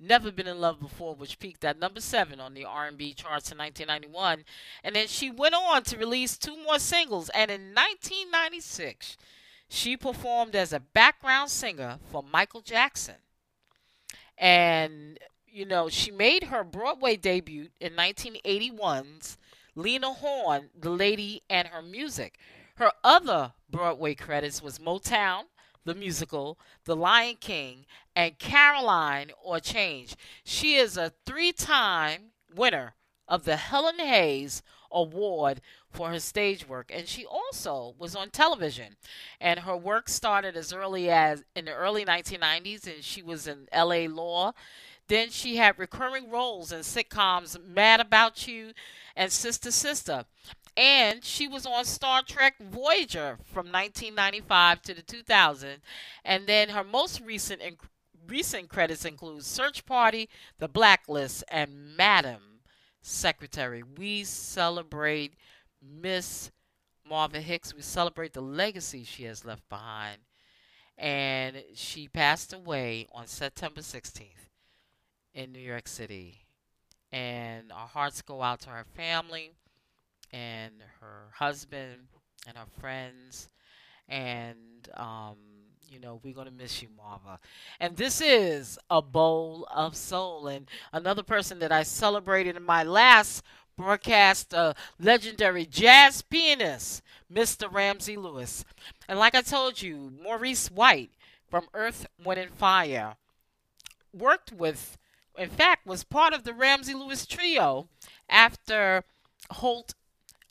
"Never 0.00 0.32
Been 0.32 0.48
in 0.48 0.60
Love 0.60 0.80
Before," 0.80 1.14
which 1.14 1.38
peaked 1.38 1.64
at 1.64 1.78
number 1.78 2.00
seven 2.00 2.40
on 2.40 2.54
the 2.54 2.64
R&B 2.64 3.14
charts 3.14 3.52
in 3.52 3.58
1991. 3.58 4.44
And 4.82 4.96
then 4.96 5.06
she 5.06 5.30
went 5.30 5.54
on 5.54 5.84
to 5.84 5.96
release 5.96 6.36
two 6.36 6.56
more 6.56 6.80
singles. 6.80 7.28
And 7.30 7.50
in 7.50 7.74
1996, 7.74 9.16
she 9.68 9.96
performed 9.96 10.56
as 10.56 10.72
a 10.72 10.80
background 10.80 11.50
singer 11.50 11.98
for 12.10 12.22
Michael 12.22 12.62
Jackson. 12.62 13.16
And, 14.36 15.18
you 15.46 15.64
know, 15.64 15.88
she 15.88 16.10
made 16.10 16.44
her 16.44 16.64
Broadway 16.64 17.16
debut 17.16 17.68
in 17.80 17.92
1981's 17.92 19.36
Lena 19.74 20.12
Horne, 20.12 20.70
The 20.78 20.90
Lady 20.90 21.42
and 21.50 21.68
Her 21.68 21.82
Music. 21.82 22.38
Her 22.76 22.92
other 23.04 23.52
Broadway 23.70 24.14
credits 24.14 24.62
was 24.62 24.78
Motown, 24.78 25.44
the 25.84 25.94
musical, 25.94 26.58
The 26.84 26.96
Lion 26.96 27.36
King, 27.40 27.86
and 28.14 28.38
Caroline 28.38 29.30
or 29.42 29.60
Change. 29.60 30.16
She 30.44 30.76
is 30.76 30.96
a 30.96 31.12
three 31.26 31.52
time 31.52 32.30
winner 32.54 32.94
of 33.26 33.44
the 33.44 33.56
Helen 33.56 33.98
Hayes 33.98 34.62
Award 34.90 35.60
for 35.90 36.10
her 36.10 36.20
stage 36.20 36.68
work, 36.68 36.90
and 36.94 37.08
she 37.08 37.24
also 37.24 37.94
was 37.98 38.14
on 38.14 38.30
television. 38.30 38.96
And 39.40 39.60
her 39.60 39.76
work 39.76 40.08
started 40.08 40.56
as 40.56 40.72
early 40.72 41.10
as 41.10 41.44
in 41.54 41.66
the 41.66 41.74
early 41.74 42.04
1990s, 42.04 42.86
and 42.86 43.04
she 43.04 43.22
was 43.22 43.46
in 43.46 43.68
LA 43.74 44.06
Law. 44.08 44.52
Then 45.08 45.30
she 45.30 45.56
had 45.56 45.78
recurring 45.78 46.30
roles 46.30 46.70
in 46.70 46.80
sitcoms 46.80 47.62
Mad 47.62 48.00
About 48.00 48.46
You 48.46 48.72
and 49.16 49.32
Sister 49.32 49.70
Sister. 49.70 50.24
And 50.76 51.24
she 51.24 51.48
was 51.48 51.66
on 51.66 51.84
Star 51.86 52.22
Trek 52.22 52.54
Voyager 52.60 53.38
from 53.44 53.66
1995 53.66 54.82
to 54.82 54.94
the 54.94 55.02
2000. 55.02 55.78
And 56.24 56.46
then 56.46 56.68
her 56.68 56.84
most 56.84 57.20
recent 57.20 57.62
recent 58.28 58.68
credits 58.68 59.04
include 59.06 59.44
Search 59.44 59.86
Party, 59.86 60.28
The 60.58 60.68
Blacklist, 60.68 61.42
and 61.48 61.96
Madam 61.96 62.47
Secretary. 63.08 63.82
We 63.82 64.24
celebrate 64.24 65.34
Miss 65.82 66.50
Marva 67.08 67.40
Hicks. 67.40 67.74
We 67.74 67.82
celebrate 67.82 68.34
the 68.34 68.42
legacy 68.42 69.02
she 69.04 69.24
has 69.24 69.44
left 69.44 69.68
behind. 69.68 70.18
And 70.96 71.62
she 71.74 72.08
passed 72.08 72.52
away 72.52 73.06
on 73.12 73.26
September 73.26 73.80
16th 73.80 74.50
in 75.34 75.52
New 75.52 75.60
York 75.60 75.88
City. 75.88 76.40
And 77.10 77.72
our 77.72 77.86
hearts 77.86 78.20
go 78.20 78.42
out 78.42 78.60
to 78.62 78.70
her 78.70 78.84
family 78.94 79.52
and 80.32 80.74
her 81.00 81.28
husband 81.34 82.08
and 82.46 82.58
her 82.58 82.66
friends. 82.78 83.48
And, 84.08 84.88
um, 84.94 85.36
you 85.90 85.98
know, 85.98 86.20
we're 86.22 86.34
going 86.34 86.46
to 86.46 86.52
miss 86.52 86.82
you, 86.82 86.88
Marva. 86.96 87.38
And 87.80 87.96
this 87.96 88.20
is 88.20 88.78
a 88.90 89.00
bowl 89.00 89.66
of 89.74 89.96
soul. 89.96 90.46
And 90.48 90.68
another 90.92 91.22
person 91.22 91.58
that 91.60 91.72
I 91.72 91.82
celebrated 91.82 92.56
in 92.56 92.62
my 92.62 92.82
last 92.82 93.42
broadcast 93.76 94.52
a 94.52 94.74
legendary 94.98 95.64
jazz 95.64 96.20
pianist, 96.22 97.02
Mr. 97.32 97.72
Ramsey 97.72 98.16
Lewis. 98.16 98.64
And 99.08 99.18
like 99.18 99.34
I 99.34 99.40
told 99.40 99.80
you, 99.80 100.12
Maurice 100.22 100.70
White 100.70 101.10
from 101.48 101.66
Earth, 101.72 102.06
Wind, 102.22 102.40
and 102.40 102.50
Fire 102.52 103.14
worked 104.12 104.52
with, 104.52 104.98
in 105.36 105.48
fact, 105.48 105.86
was 105.86 106.04
part 106.04 106.34
of 106.34 106.44
the 106.44 106.52
Ramsey 106.52 106.94
Lewis 106.94 107.24
trio 107.24 107.88
after 108.28 109.04
Holt, 109.50 109.94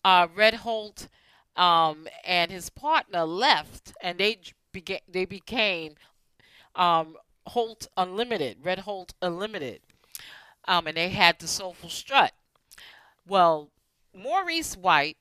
uh, 0.04 0.28
Red 0.34 0.56
Holt, 0.56 1.10
um, 1.56 2.08
and 2.24 2.52
his 2.52 2.70
partner 2.70 3.26
left, 3.26 3.94
and 4.02 4.18
they 4.18 4.40
they 4.74 5.26
became 5.26 5.96
um, 6.76 7.18
Holt 7.48 7.88
Unlimited, 7.98 8.58
Red 8.64 8.80
Holt 8.80 9.14
Unlimited, 9.22 9.82
um, 10.68 10.88
and 10.88 10.98
they 10.98 11.10
had 11.10 11.40
the 11.40 11.48
Soulful 11.48 11.90
Strut. 11.90 12.34
Well, 13.28 13.70
Maurice 14.14 14.76
White 14.76 15.18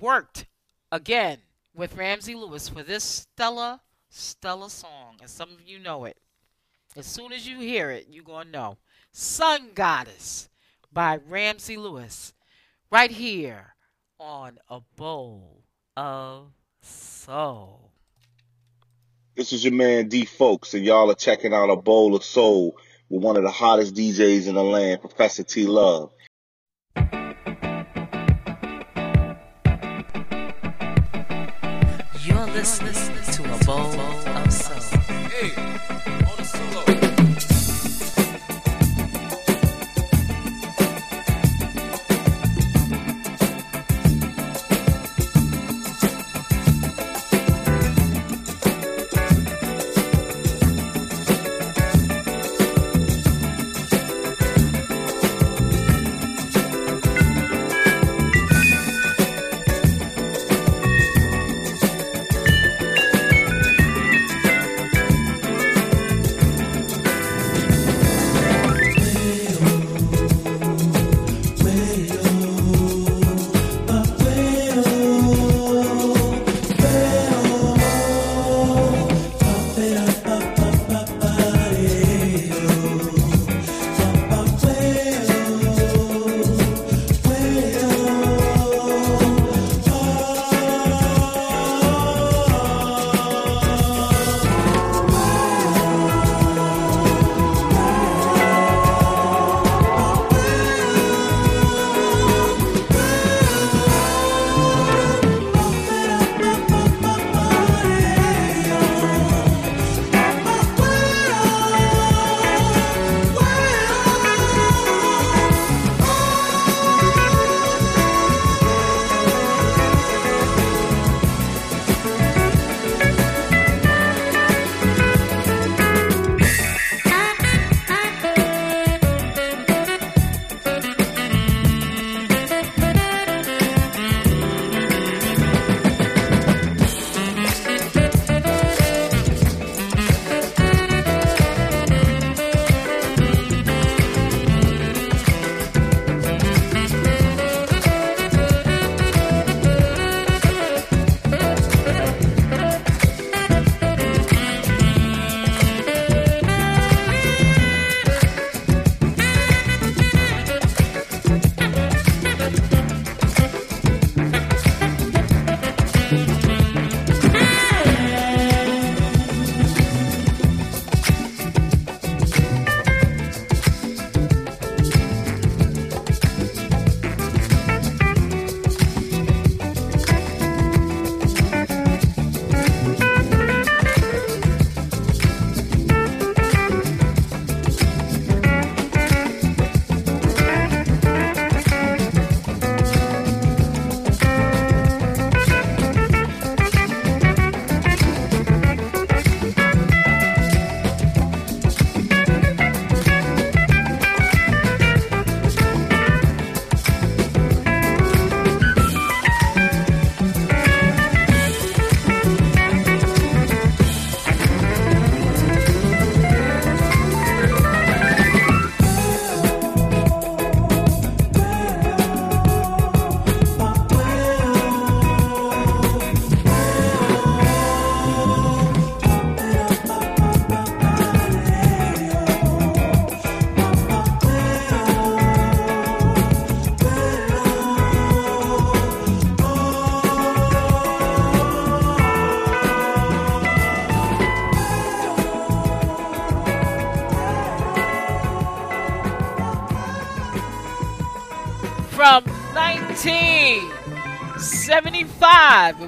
worked 0.00 0.46
again 0.90 1.38
with 1.74 1.96
Ramsey 1.96 2.34
Lewis 2.34 2.68
for 2.68 2.82
this 2.82 3.04
Stella 3.04 3.80
Stella 4.08 4.70
song, 4.70 5.16
and 5.20 5.28
some 5.28 5.50
of 5.50 5.62
you 5.66 5.78
know 5.78 6.04
it. 6.04 6.18
As 6.96 7.06
soon 7.06 7.32
as 7.32 7.48
you 7.48 7.58
hear 7.58 7.90
it, 7.90 8.06
you're 8.10 8.24
to 8.24 8.44
know. 8.48 8.78
Sun 9.10 9.70
Goddess 9.74 10.48
by 10.92 11.16
Ramsey 11.16 11.76
Lewis, 11.76 12.32
right 12.90 13.10
here 13.10 13.74
on 14.20 14.58
A 14.68 14.80
Bowl 14.96 15.64
of 15.96 16.52
Soul. 16.80 17.93
This 19.36 19.52
is 19.52 19.64
your 19.64 19.72
man 19.72 20.08
D 20.08 20.26
Folks, 20.26 20.74
and 20.74 20.84
y'all 20.84 21.10
are 21.10 21.16
checking 21.16 21.52
out 21.52 21.68
A 21.68 21.74
Bowl 21.74 22.14
of 22.14 22.22
Soul 22.22 22.76
with 23.08 23.20
one 23.20 23.36
of 23.36 23.42
the 23.42 23.50
hottest 23.50 23.96
DJs 23.96 24.46
in 24.46 24.54
the 24.54 24.62
land, 24.62 25.00
Professor 25.00 25.42
T 25.42 25.66
Love. 25.66 26.12
You're 32.24 32.46
listening 32.52 32.94
to 33.32 33.42
a 33.52 33.64
bowl 33.64 34.33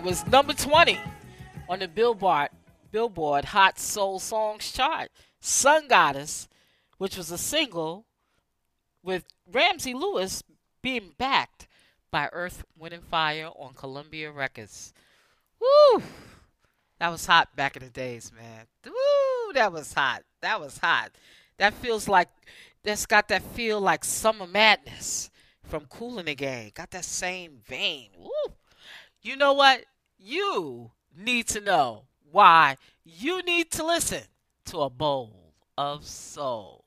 was 0.07 0.25
number 0.29 0.53
20 0.53 1.01
on 1.69 1.81
the 1.81 1.89
Billboard 1.89 2.51
Billboard 2.93 3.47
Hot 3.47 3.77
Soul 3.77 4.21
Songs 4.21 4.71
chart. 4.71 5.11
Sun 5.41 5.89
Goddess, 5.89 6.47
which 6.97 7.17
was 7.17 7.33
a 7.33 7.37
single 7.37 8.07
with 9.03 9.25
Ramsey 9.51 9.95
Lewis 9.95 10.45
being 10.81 11.11
backed 11.19 11.67
by 12.13 12.29
Earth, 12.33 12.63
Wind 12.79 12.95
and 12.95 13.03
Fire 13.03 13.51
on 13.57 13.75
Columbia 13.75 14.31
Records. 14.31 14.95
Woo! 15.59 16.01
That 17.01 17.09
was 17.09 17.27
hot 17.27 17.57
back 17.57 17.77
in 17.77 17.83
the 17.83 17.91
days, 17.91 18.31
man. 18.33 18.67
Woo! 18.85 19.53
That 19.55 19.73
was 19.73 19.93
hot. 19.93 20.23
That 20.41 20.61
was 20.61 20.79
hot. 20.79 21.11
That 21.59 21.75
feels 21.75 22.09
like 22.09 22.29
that's 22.85 23.07
got 23.07 23.27
that 23.27 23.43
feel 23.43 23.81
like 23.81 24.05
summer 24.05 24.47
madness 24.47 25.31
from 25.65 25.87
Kool 25.87 26.23
& 26.23 26.25
the 26.25 26.37
Gang. 26.37 26.71
Got 26.77 26.93
that 26.93 27.05
same 27.05 27.59
vein. 27.67 28.11
Woo! 28.17 28.55
You 29.21 29.35
know 29.35 29.53
what? 29.53 29.85
You 30.29 30.91
need 31.17 31.47
to 31.51 31.61
know 31.61 32.07
why 32.33 32.79
you 33.05 33.45
need 33.45 33.71
to 33.71 33.87
listen 33.87 34.25
to 34.65 34.81
a 34.81 34.91
bowl 34.91 35.55
of 35.79 36.05
soul. 36.05 36.87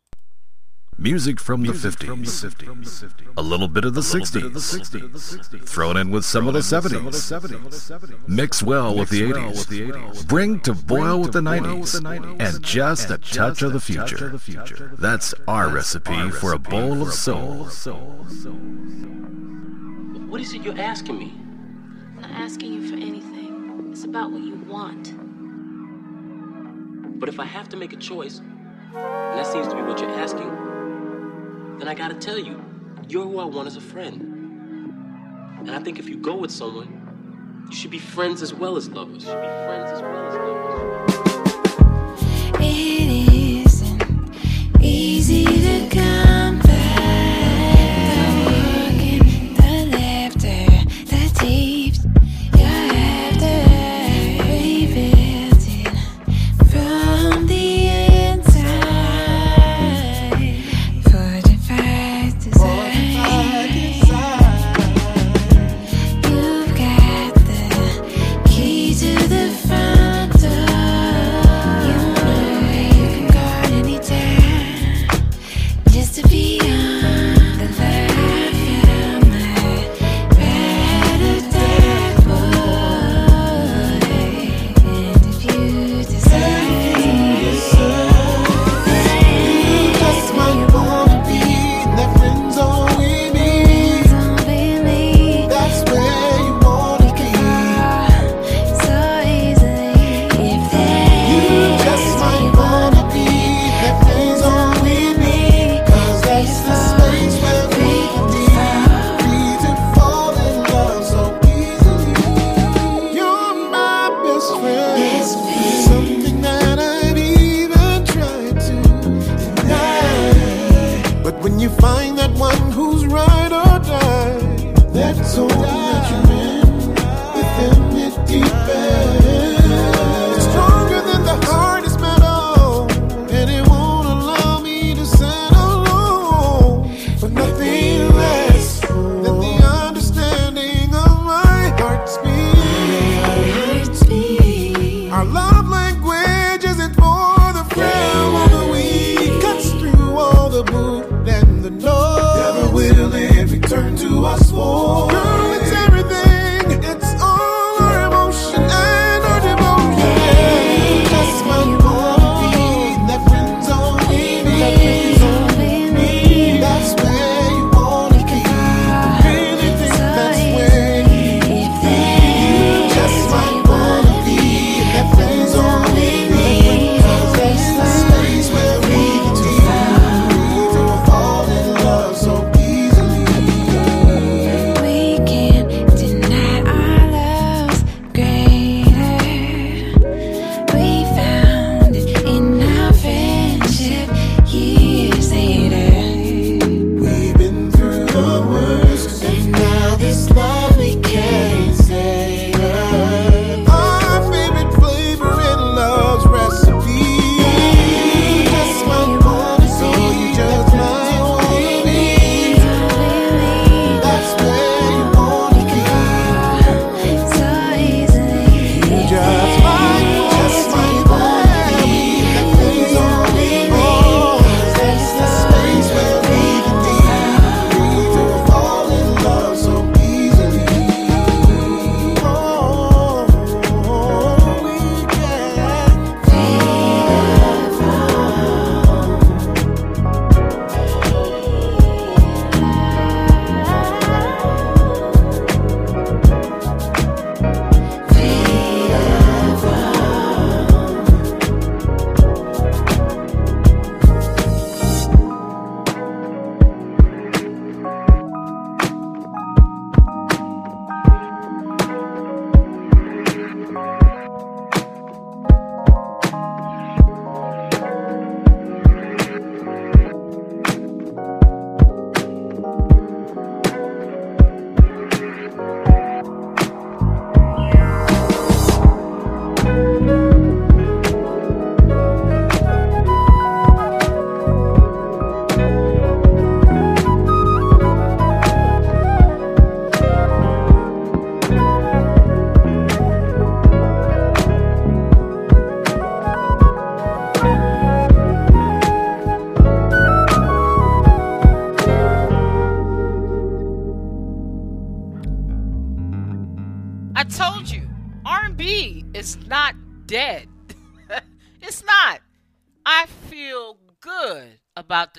Music 0.98 1.40
from 1.40 1.64
the 1.64 1.72
50s, 1.72 3.32
a 3.38 3.42
little 3.42 3.70
bit 3.70 3.86
of 3.86 3.94
the 3.94 4.02
60s, 4.02 5.66
thrown 5.66 5.96
in 5.96 6.12
with 6.12 6.26
some 6.26 6.50
of 6.50 6.54
the 6.54 6.60
70s, 6.60 8.28
mix 8.28 8.62
well 8.62 8.94
with 8.94 9.08
the 9.10 9.32
80s, 9.32 10.28
bring 10.28 10.60
to 10.60 10.74
boil 10.74 11.22
with 11.22 11.32
the 11.32 11.40
90s, 11.40 11.96
and 12.42 12.62
just 12.62 13.10
a 13.10 13.18
touch 13.18 13.62
of 13.62 13.72
the 13.72 13.80
future. 13.80 14.38
That's 14.98 15.34
our 15.48 15.70
recipe 15.70 16.30
for 16.32 16.52
a 16.52 16.60
bowl 16.60 17.02
of 17.02 17.14
soul. 17.14 17.70
What 20.28 20.42
is 20.42 20.54
it 20.54 20.62
you're 20.62 20.78
asking 20.78 21.20
me? 21.20 21.34
I'm 22.22 22.32
not 22.32 22.42
asking 22.42 22.74
you 22.74 22.86
for 22.86 22.96
anything. 22.96 23.88
It's 23.92 24.04
about 24.04 24.32
what 24.32 24.42
you 24.42 24.56
want. 24.68 25.14
But 27.18 27.30
if 27.30 27.40
I 27.40 27.46
have 27.46 27.70
to 27.70 27.78
make 27.78 27.94
a 27.94 27.98
choice, 27.98 28.40
and 28.40 29.40
that 29.40 29.48
seems 29.48 29.70
to 29.70 29.76
be 29.76 29.82
what 29.82 30.02
you're 30.02 30.10
asking, 30.10 30.50
then 31.80 31.88
I 31.88 31.94
gotta 31.94 32.16
tell 32.16 32.38
you, 32.38 32.62
you're 33.08 33.24
who 33.24 33.40
I 33.40 33.46
want 33.46 33.68
as 33.68 33.78
a 33.78 33.82
friend. 33.82 34.22
And 35.60 35.72
I 35.72 35.80
think 35.80 35.98
if 35.98 36.10
you 36.10 36.18
go 36.18 36.36
with 36.36 36.52
someone, 36.52 37.66
you 37.70 37.76
should 37.76 37.92
be 37.92 38.00
friends 38.00 38.42
as 38.42 38.54
well 38.54 38.76
as 38.76 38.90
lovers. 38.90 39.24
You 39.24 39.30
should 39.30 39.42
be 39.42 39.48
friends 39.48 39.92
as 39.92 40.02
well 40.02 40.28
as 40.28 40.34
lovers. 40.36 40.60
It 42.62 42.99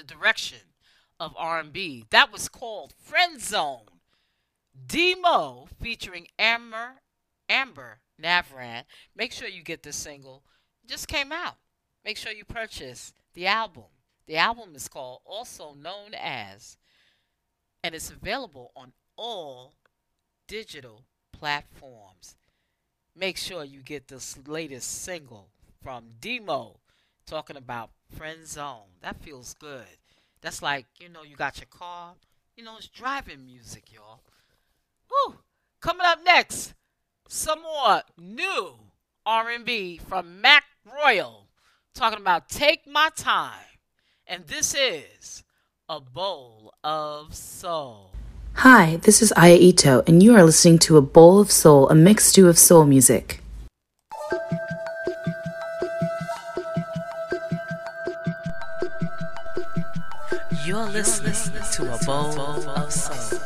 the 0.00 0.14
direction 0.14 0.58
of 1.18 1.34
R&B. 1.36 2.06
That 2.10 2.32
was 2.32 2.48
called 2.48 2.94
Friend 2.98 3.40
Zone. 3.40 3.86
DMo 4.86 5.68
featuring 5.78 6.26
Amber 6.38 7.02
Amber 7.48 8.00
Navran. 8.20 8.84
Make 9.14 9.32
sure 9.32 9.48
you 9.48 9.62
get 9.62 9.82
this 9.82 9.96
single. 9.96 10.42
It 10.82 10.88
just 10.88 11.08
came 11.08 11.32
out. 11.32 11.56
Make 12.04 12.16
sure 12.16 12.32
you 12.32 12.44
purchase 12.44 13.12
the 13.34 13.46
album. 13.46 13.84
The 14.26 14.36
album 14.36 14.74
is 14.74 14.88
called 14.88 15.20
also 15.26 15.74
known 15.74 16.14
as 16.18 16.78
and 17.82 17.94
it's 17.94 18.10
available 18.10 18.72
on 18.74 18.92
all 19.16 19.74
digital 20.48 21.04
platforms. 21.32 22.36
Make 23.14 23.36
sure 23.36 23.64
you 23.64 23.82
get 23.82 24.08
this 24.08 24.38
latest 24.46 25.02
single 25.02 25.50
from 25.82 26.04
DMo 26.20 26.76
talking 27.26 27.56
about 27.56 27.90
Friend 28.16 28.46
zone. 28.46 28.88
That 29.03 29.23
feels 29.23 29.55
good. 29.55 29.87
That's 30.40 30.62
like, 30.62 30.87
you 30.99 31.09
know, 31.09 31.23
you 31.23 31.37
got 31.37 31.59
your 31.59 31.66
car. 31.70 32.14
You 32.57 32.64
know, 32.64 32.77
it's 32.77 32.88
driving 32.88 33.46
music, 33.46 33.92
y'all. 33.92 34.20
Woo! 35.11 35.37
Coming 35.81 36.07
up 36.07 36.18
next, 36.25 36.75
some 37.29 37.62
more 37.62 38.03
new 38.18 38.75
R&B 39.25 40.01
from 40.07 40.40
Mac 40.40 40.64
Roy'al 40.87 41.44
talking 41.94 42.20
about 42.20 42.49
Take 42.49 42.87
My 42.87 43.11
Time. 43.16 43.66
And 44.27 44.46
this 44.46 44.75
is 44.75 45.42
A 45.88 46.01
Bowl 46.01 46.75
of 46.85 47.35
Soul. 47.35 48.12
Hi, 48.55 48.96
this 48.96 49.23
is 49.23 49.33
Aya 49.37 49.57
Ito, 49.57 50.03
and 50.07 50.23
you 50.23 50.35
are 50.35 50.44
listening 50.44 50.79
to 50.81 50.96
A 50.96 51.03
Bowl 51.03 51.40
of 51.40 51.51
Soul, 51.51 51.88
a 51.88 51.94
mixed 51.94 52.29
stew 52.31 52.49
of 52.49 52.59
soul 52.59 52.85
music. 52.85 53.39
You're 60.70 60.87
listening 60.87 61.64
to 61.72 61.94
a 61.94 61.98
bowl 62.04 62.38
of 62.70 62.92
soul. 62.92 63.40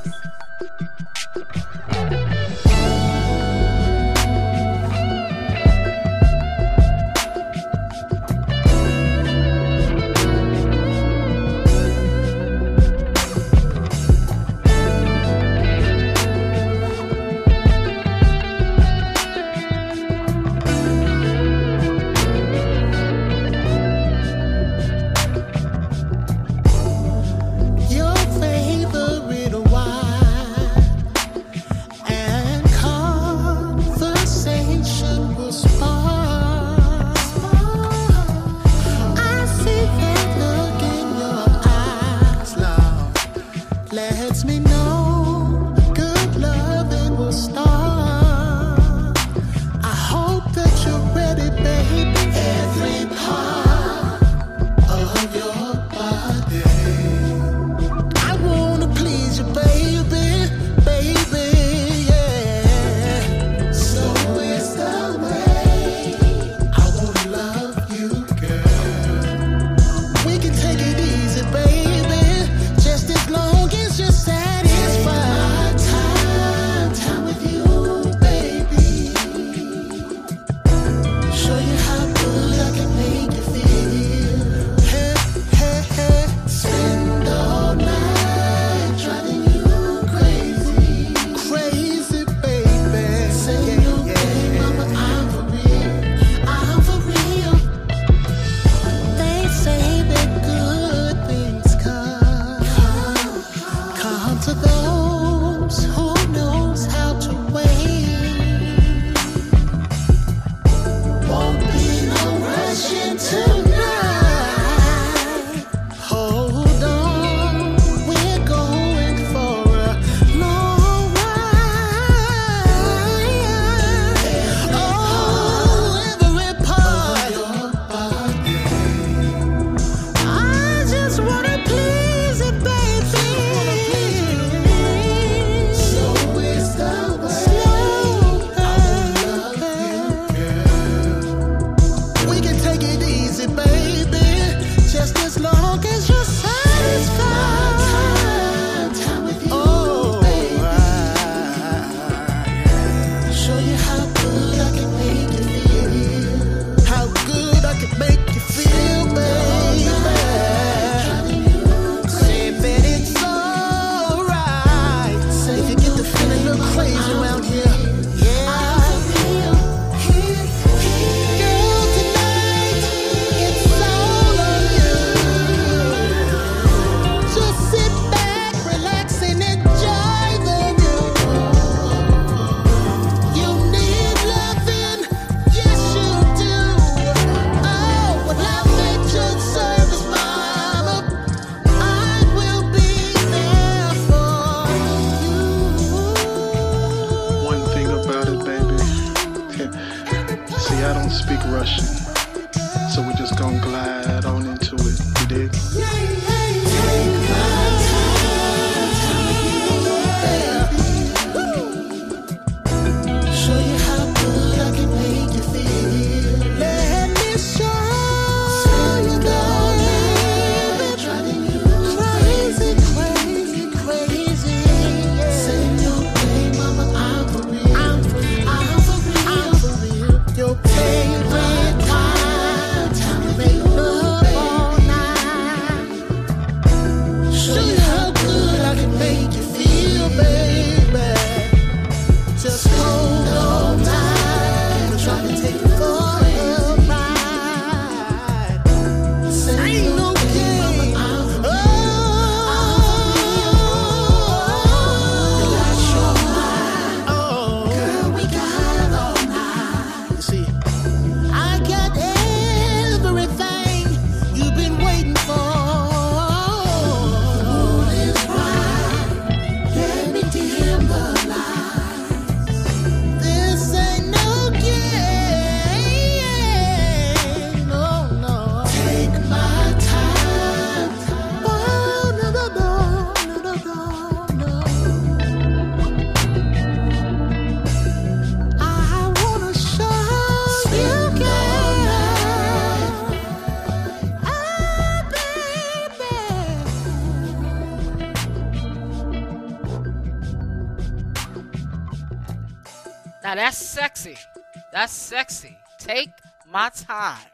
Sexy. 304.94 305.56
Take 305.80 306.08
my 306.50 306.70
time. 306.70 307.26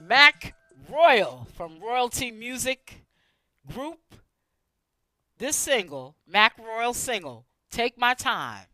Mac 0.00 0.54
Roy'al 0.90 1.48
from 1.48 1.80
Royalty 1.80 2.30
Music 2.30 3.06
Group. 3.72 3.98
This 5.38 5.56
single, 5.56 6.14
Mac 6.26 6.58
Roy'al 6.58 6.94
single, 6.94 7.46
Take 7.70 7.98
My 7.98 8.14
Time. 8.14 8.66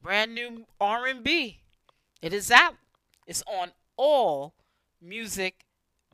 Brand 0.00 0.34
new 0.34 0.66
R&B. 0.80 1.60
It 2.22 2.32
is 2.32 2.50
out. 2.50 2.76
It's 3.26 3.42
on 3.46 3.72
all 3.96 4.54
music, 5.00 5.64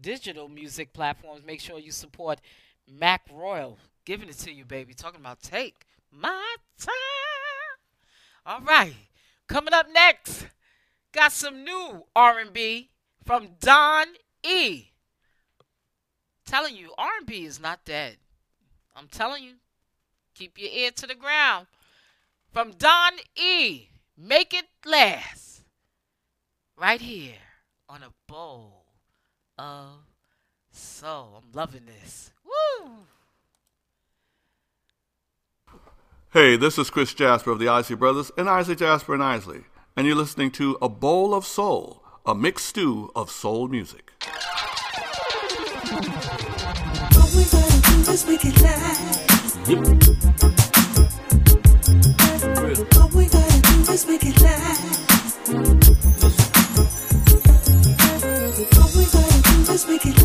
digital 0.00 0.48
music 0.48 0.92
platforms. 0.92 1.44
Make 1.44 1.60
sure 1.60 1.78
you 1.78 1.92
support 1.92 2.40
Mac 2.88 3.28
Roy'al. 3.28 3.76
Giving 4.04 4.28
it 4.28 4.38
to 4.38 4.52
you, 4.52 4.64
baby. 4.64 4.94
Talking 4.94 5.20
about 5.20 5.42
take 5.42 5.86
my 6.10 6.56
time. 6.78 6.94
All 8.46 8.60
right. 8.62 8.94
Coming 9.48 9.72
up 9.72 9.86
next, 9.90 10.46
got 11.12 11.32
some 11.32 11.64
new 11.64 12.04
R&B 12.14 12.90
from 13.24 13.48
Don 13.60 14.06
E. 14.42 14.92
Telling 16.46 16.76
you, 16.76 16.92
R&B 16.96 17.44
is 17.44 17.58
not 17.58 17.84
dead. 17.84 18.18
I'm 18.94 19.08
telling 19.08 19.42
you. 19.42 19.54
Keep 20.34 20.58
your 20.58 20.70
ear 20.70 20.90
to 20.92 21.06
the 21.06 21.14
ground. 21.14 21.66
From 22.52 22.72
Don 22.72 23.12
E. 23.36 23.88
Make 24.16 24.54
it 24.54 24.66
last. 24.86 25.62
Right 26.76 27.00
here 27.00 27.34
on 27.88 28.02
a 28.02 28.12
bowl 28.30 28.84
of 29.56 30.00
soul. 30.70 31.42
I'm 31.42 31.52
loving 31.52 31.86
this. 31.86 32.32
Woo! 32.44 32.90
Hey, 36.30 36.58
this 36.58 36.76
is 36.76 36.90
Chris 36.90 37.14
Jasper 37.14 37.52
of 37.52 37.58
the 37.58 37.68
Isley 37.68 37.96
Brothers 37.96 38.30
and 38.36 38.50
Isley 38.50 38.76
Jasper 38.76 39.14
and 39.14 39.22
Isley, 39.22 39.62
and 39.96 40.06
you're 40.06 40.14
listening 40.14 40.50
to 40.50 40.76
A 40.82 40.86
Bowl 40.86 41.32
of 41.32 41.46
Soul, 41.46 42.04
a 42.26 42.34
mixed 42.34 42.66
stew 42.66 43.10
of 43.16 43.30
soul 43.30 43.66
music. 43.66 44.12
All 44.22 44.28
we 47.32 47.44
gotta 47.44 47.80
do 47.80 48.02
is. 48.04 48.26
All 48.26 48.28
we 48.28 48.36
gotta 48.36 48.60
do 53.64 53.90
is. 53.90 54.04
All 54.04 54.06
we 54.06 54.18
gotta 54.18 54.42
do 55.46 55.64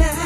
is. 0.01 0.22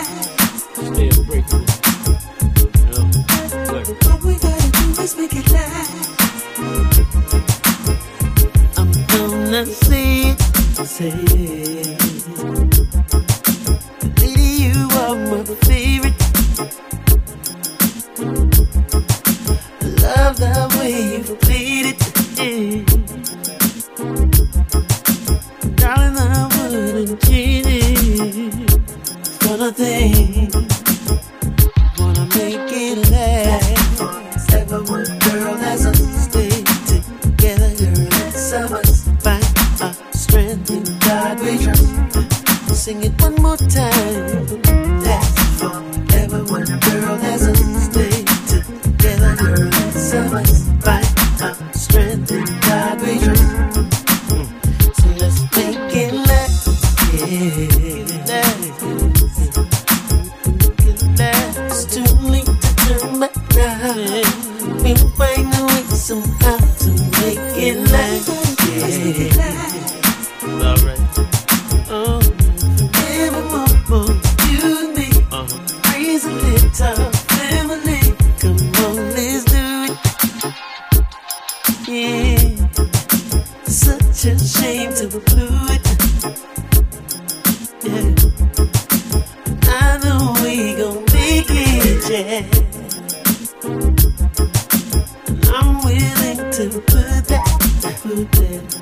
Say 9.65 10.31
it, 10.31 10.39
say. 10.85 11.11
Lady, 14.21 14.41
you 14.63 14.87
are 14.91 15.15
my. 15.15 15.86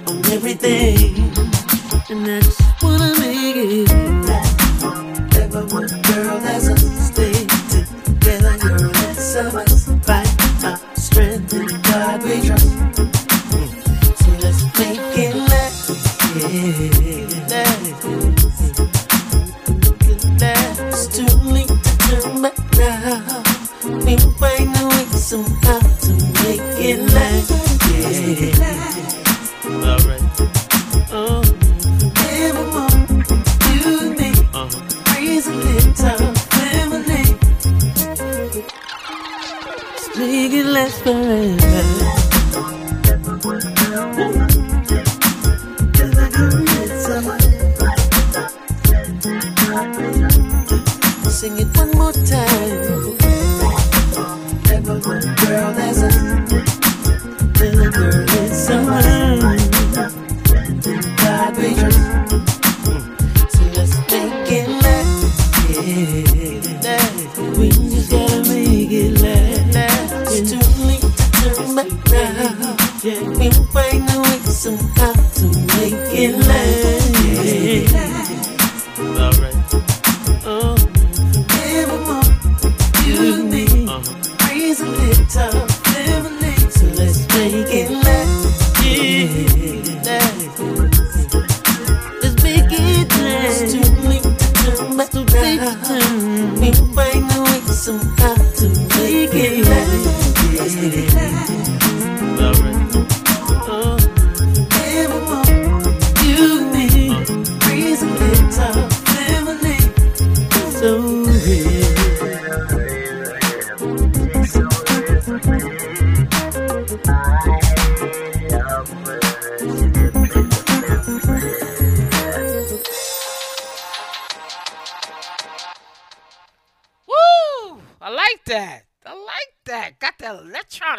On 0.08 0.26
everything. 0.32 1.32
And 2.10 2.28
I 2.28 2.39
just 2.41 2.62
wanna 2.84 3.14
make 3.20 3.56
it 3.56 4.05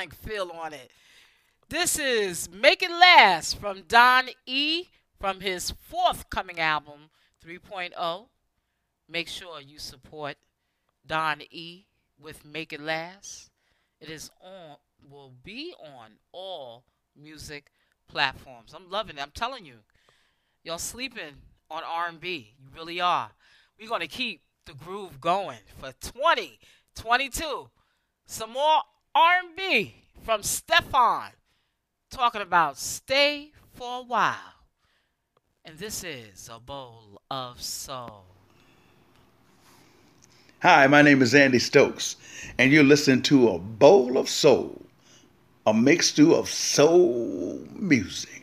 feel 0.04 0.50
on 0.52 0.74
it. 0.74 0.90
This 1.70 1.98
is 1.98 2.50
Make 2.50 2.82
It 2.82 2.90
Last 2.90 3.58
from 3.58 3.82
Don 3.88 4.28
E. 4.44 4.84
from 5.18 5.40
his 5.40 5.70
forthcoming 5.70 6.60
album 6.60 7.08
3.0. 7.44 8.26
Make 9.08 9.26
sure 9.26 9.60
you 9.60 9.78
support 9.78 10.36
Don 11.06 11.40
E. 11.50 11.86
with 12.20 12.44
Make 12.44 12.74
It 12.74 12.80
Last. 12.80 13.50
It 13.98 14.10
is 14.10 14.30
on, 14.42 14.76
will 15.10 15.32
be 15.42 15.72
on 15.80 16.18
all 16.30 16.84
music 17.18 17.72
platforms. 18.06 18.74
I'm 18.74 18.90
loving 18.90 19.16
it. 19.16 19.22
I'm 19.22 19.32
telling 19.34 19.64
you, 19.64 19.76
y'all 20.62 20.76
sleeping 20.76 21.40
on 21.70 21.82
R&B. 21.82 22.54
You 22.60 22.68
really 22.76 23.00
are. 23.00 23.30
We're 23.80 23.88
gonna 23.88 24.06
keep 24.06 24.42
the 24.66 24.74
groove 24.74 25.22
going 25.22 25.60
for 25.78 25.92
2022. 26.00 27.70
Some 28.26 28.52
more 28.52 28.82
R&B 29.16 29.94
from 30.24 30.42
Stephfon 30.42 31.30
talking 32.10 32.42
about 32.42 32.76
stay 32.76 33.50
for 33.72 34.00
a 34.00 34.02
while. 34.02 34.36
And 35.64 35.78
this 35.78 36.04
is 36.04 36.50
a 36.52 36.60
bowl 36.60 37.22
of 37.30 37.62
soul. 37.62 38.26
Hi, 40.60 40.86
my 40.86 41.00
name 41.00 41.22
is 41.22 41.34
Andy 41.34 41.58
Stokes, 41.58 42.16
and 42.58 42.70
you're 42.70 42.84
listening 42.84 43.22
to 43.22 43.48
a 43.48 43.58
bowl 43.58 44.18
of 44.18 44.28
soul, 44.28 44.82
a 45.64 45.72
mixture 45.72 46.32
of 46.32 46.50
soul 46.50 47.66
music. 47.74 48.42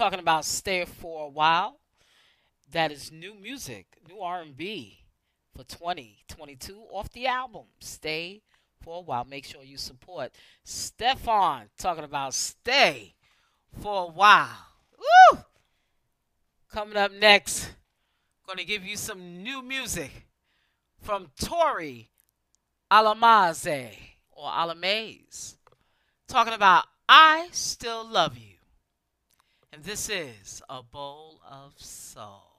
talking 0.00 0.18
about 0.18 0.46
Stay 0.46 0.86
for 0.86 1.26
a 1.26 1.28
While. 1.28 1.78
That 2.72 2.90
is 2.90 3.12
new 3.12 3.34
music, 3.34 3.98
new 4.08 4.20
R&B 4.20 5.04
for 5.54 5.62
2022 5.62 6.84
off 6.90 7.10
the 7.10 7.26
album 7.26 7.64
Stay 7.80 8.40
for 8.82 8.96
a 8.96 9.00
While. 9.02 9.26
Make 9.26 9.44
sure 9.44 9.62
you 9.62 9.76
support 9.76 10.32
Stephfon 10.64 11.64
talking 11.76 12.04
about 12.04 12.32
Stay 12.32 13.14
for 13.78 14.04
a 14.04 14.06
While. 14.06 14.68
Woo! 14.98 15.40
Coming 16.72 16.96
up 16.96 17.12
next, 17.12 17.70
going 18.46 18.56
to 18.56 18.64
give 18.64 18.86
you 18.86 18.96
some 18.96 19.42
new 19.42 19.60
music 19.60 20.28
from 21.02 21.26
Tori 21.38 22.08
Alamaze 22.90 23.90
or 24.30 24.48
Alamaze 24.48 25.56
talking 26.26 26.54
about 26.54 26.86
I 27.06 27.48
Still 27.52 28.08
Love 28.08 28.38
You. 28.38 28.49
And 29.72 29.84
this 29.84 30.08
is 30.08 30.62
a 30.68 30.82
bowl 30.82 31.40
of 31.48 31.74
salt. 31.76 32.49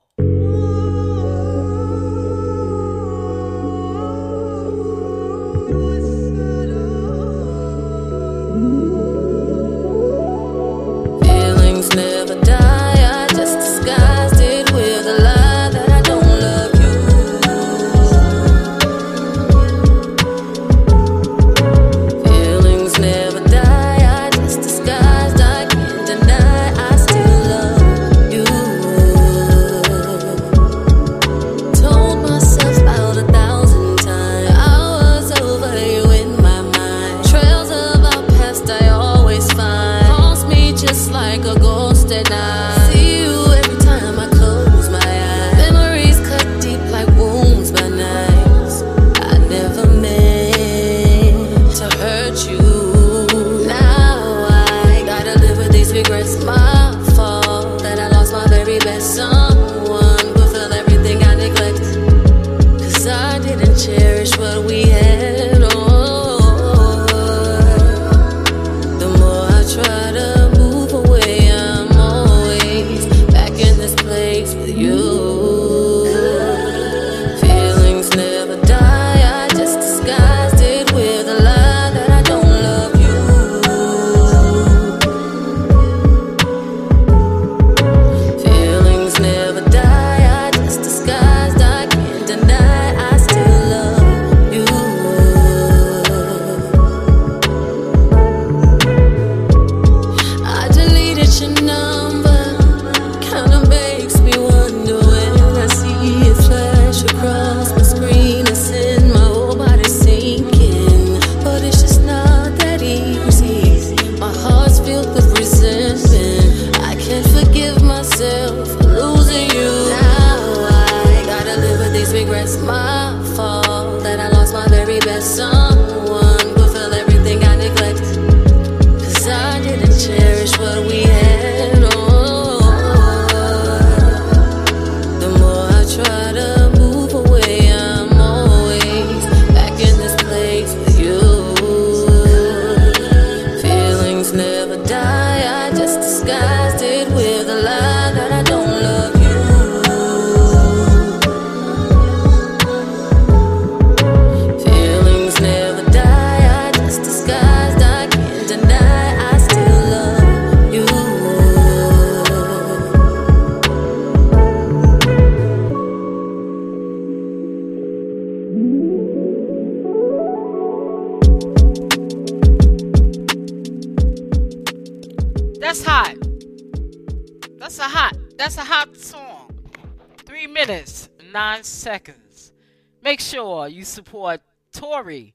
seconds. 181.81 182.53
Make 183.01 183.19
sure 183.19 183.67
you 183.67 183.83
support 183.83 184.41
Tori 184.71 185.33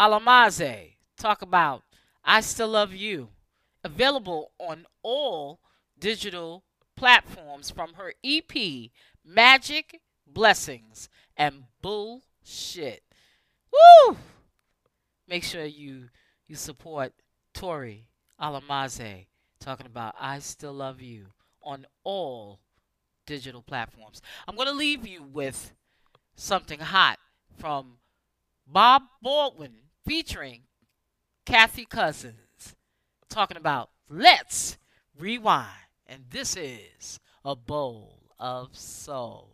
Alamaze. 0.00 0.94
Talk 1.16 1.42
about 1.42 1.82
I 2.24 2.42
Still 2.42 2.68
Love 2.68 2.94
You. 2.94 3.30
Available 3.82 4.52
on 4.60 4.86
all 5.02 5.58
digital 5.98 6.62
platforms 6.96 7.70
from 7.72 7.94
her 7.94 8.14
EP, 8.22 8.90
Magic 9.24 10.00
Blessings 10.26 11.08
and 11.36 11.64
Bullshit. 11.82 13.02
Woo! 13.72 14.16
Make 15.26 15.42
sure 15.42 15.64
you 15.64 16.10
you 16.46 16.54
support 16.54 17.12
Tori 17.52 18.06
Alamaze 18.40 19.26
talking 19.58 19.86
about 19.86 20.14
I 20.20 20.38
Still 20.38 20.72
Love 20.72 21.02
You 21.02 21.26
on 21.62 21.86
all 22.04 22.60
digital 23.26 23.62
platforms. 23.62 24.22
I'm 24.46 24.54
going 24.54 24.68
to 24.68 24.74
leave 24.74 25.06
you 25.06 25.22
with 25.22 25.72
Something 26.42 26.80
Hot 26.80 27.18
from 27.58 27.98
Bob 28.66 29.02
Baldwin 29.20 29.74
featuring 30.06 30.62
Kathy 31.44 31.84
Kosins 31.84 32.74
talking 33.28 33.58
about 33.58 33.90
Let's 34.08 34.78
Rewind. 35.18 35.68
And 36.06 36.24
this 36.30 36.56
is 36.56 37.20
A 37.44 37.54
Bowl 37.54 38.32
of 38.38 38.74
Soul. 38.74 39.49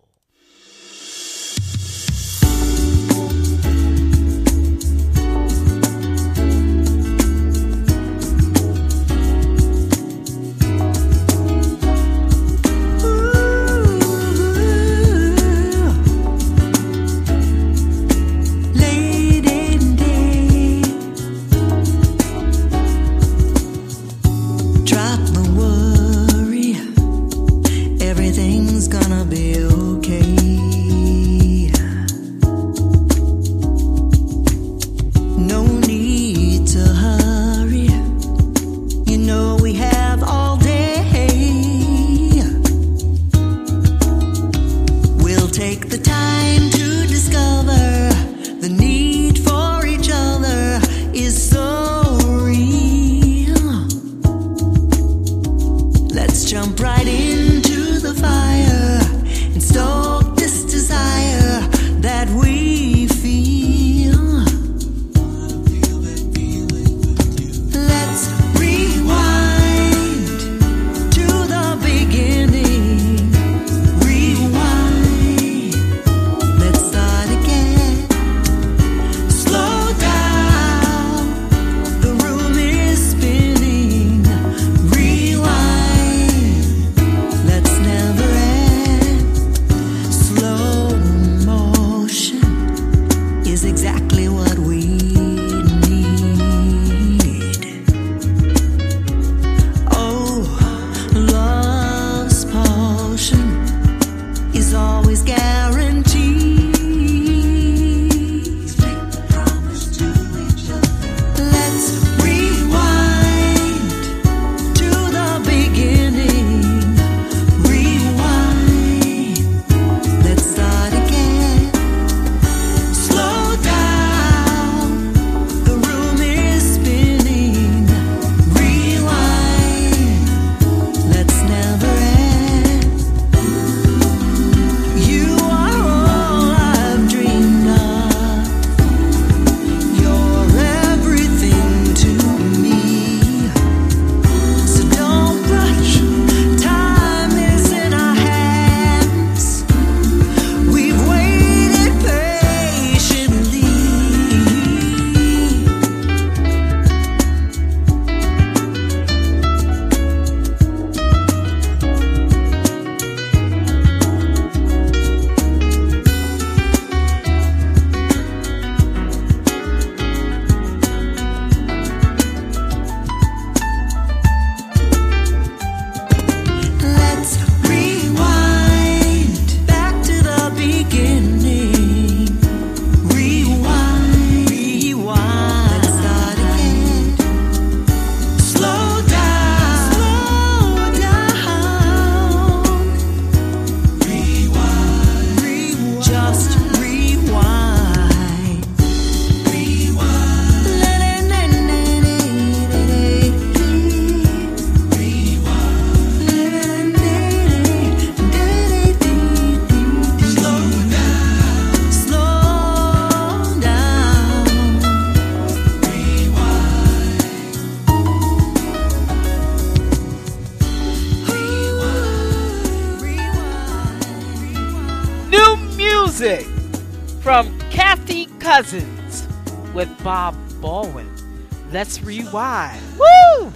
Rewind. 232.07 232.81
Woo! 232.97 233.53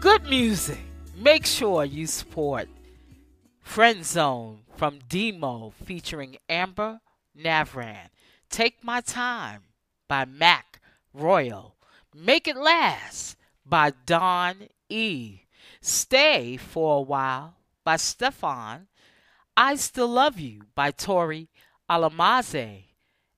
Good 0.00 0.24
music. 0.24 0.80
Make 1.16 1.46
sure 1.46 1.84
you 1.84 2.08
support 2.08 2.68
Friend 3.60 4.04
Zone 4.04 4.62
from 4.76 4.98
DMo 5.08 5.72
featuring 5.72 6.38
Amber 6.48 7.00
Navran. 7.38 8.08
Take 8.48 8.82
My 8.82 9.00
Time 9.00 9.60
by 10.08 10.24
Mac 10.24 10.80
Roy'al. 11.16 11.74
Make 12.12 12.48
It 12.48 12.56
Last 12.56 13.36
by 13.64 13.92
Don 14.04 14.56
E. 14.88 15.42
Stay 15.80 16.56
for 16.56 16.96
a 16.96 17.02
While 17.02 17.54
by 17.84 17.94
Stephfon. 17.94 18.88
I 19.56 19.76
Still 19.76 20.08
Love 20.08 20.40
You 20.40 20.62
by 20.74 20.90
Tori 20.90 21.48
Alamaze. 21.88 22.86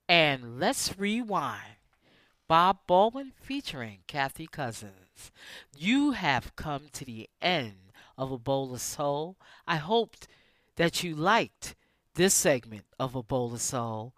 And 0.09 0.59
Let's 0.59 0.97
Rewind. 0.97 1.72
Bob 2.53 2.81
Baldwin 2.85 3.31
featuring 3.41 4.01
Kathy 4.05 4.45
Kosins. 4.45 5.31
You 5.75 6.11
have 6.11 6.55
come 6.55 6.83
to 6.93 7.03
the 7.03 7.27
end 7.41 7.91
of 8.15 8.31
A 8.31 8.37
Bowl 8.37 8.75
of 8.75 8.81
Soul. 8.81 9.37
I 9.67 9.77
hoped 9.77 10.27
that 10.75 11.03
you 11.03 11.15
liked 11.15 11.73
this 12.13 12.35
segment 12.35 12.85
of 12.99 13.15
A 13.15 13.23
Bowl 13.23 13.55
of 13.55 13.61
Soul. 13.61 14.13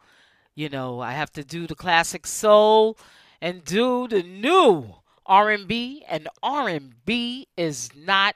You 0.54 0.68
know, 0.68 1.00
I 1.00 1.14
have 1.14 1.32
to 1.32 1.46
do 1.46 1.66
the 1.66 1.76
classic 1.76 2.28
soul 2.28 2.98
and 3.40 3.64
do 3.64 4.06
the 4.06 4.22
new 4.22 4.96
R&B 5.26 6.04
and 6.06 6.28
R&B 6.44 7.48
is 7.56 7.90
not 7.96 8.36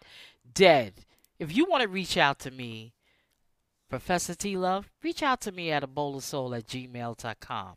dead. 0.53 0.93
If 1.39 1.53
you 1.53 1.65
want 1.65 1.83
to 1.83 1.89
reach 1.89 2.15
out 2.15 2.39
to 2.39 2.51
me, 2.51 2.93
Professor 3.89 4.33
T 4.33 4.55
Love, 4.55 4.89
reach 5.03 5.21
out 5.21 5.41
to 5.41 5.51
me 5.51 5.71
at 5.71 5.83
a 5.83 5.87
bowl 5.87 6.15
of 6.15 6.23
soul 6.23 6.55
at 6.55 6.67
gmail.com. 6.67 7.75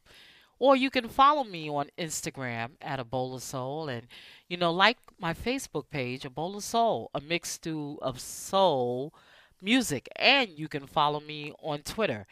Or 0.63 0.77
you 0.77 0.91
can 0.91 1.09
follow 1.09 1.43
me 1.43 1.69
on 1.69 1.91
Instagram 1.99 2.75
at 2.81 3.01
a 3.01 3.05
bowl 3.05 3.35
of 3.35 3.43
soul 3.43 3.89
and 3.89 4.07
you 4.49 4.57
know 4.57 4.71
like 4.71 4.97
my 5.19 5.35
Facebook 5.35 5.91
page, 5.91 6.25
a 6.25 6.31
bowl 6.31 6.57
of 6.57 6.63
soul, 6.63 7.11
a 7.13 7.21
mixed 7.21 7.55
stew 7.55 7.99
of 8.01 8.21
soul 8.21 9.13
music. 9.61 10.09
And 10.15 10.51
you 10.57 10.69
can 10.69 10.87
follow 10.87 11.19
me 11.19 11.53
on 11.61 11.81
Twitter. 11.81 12.29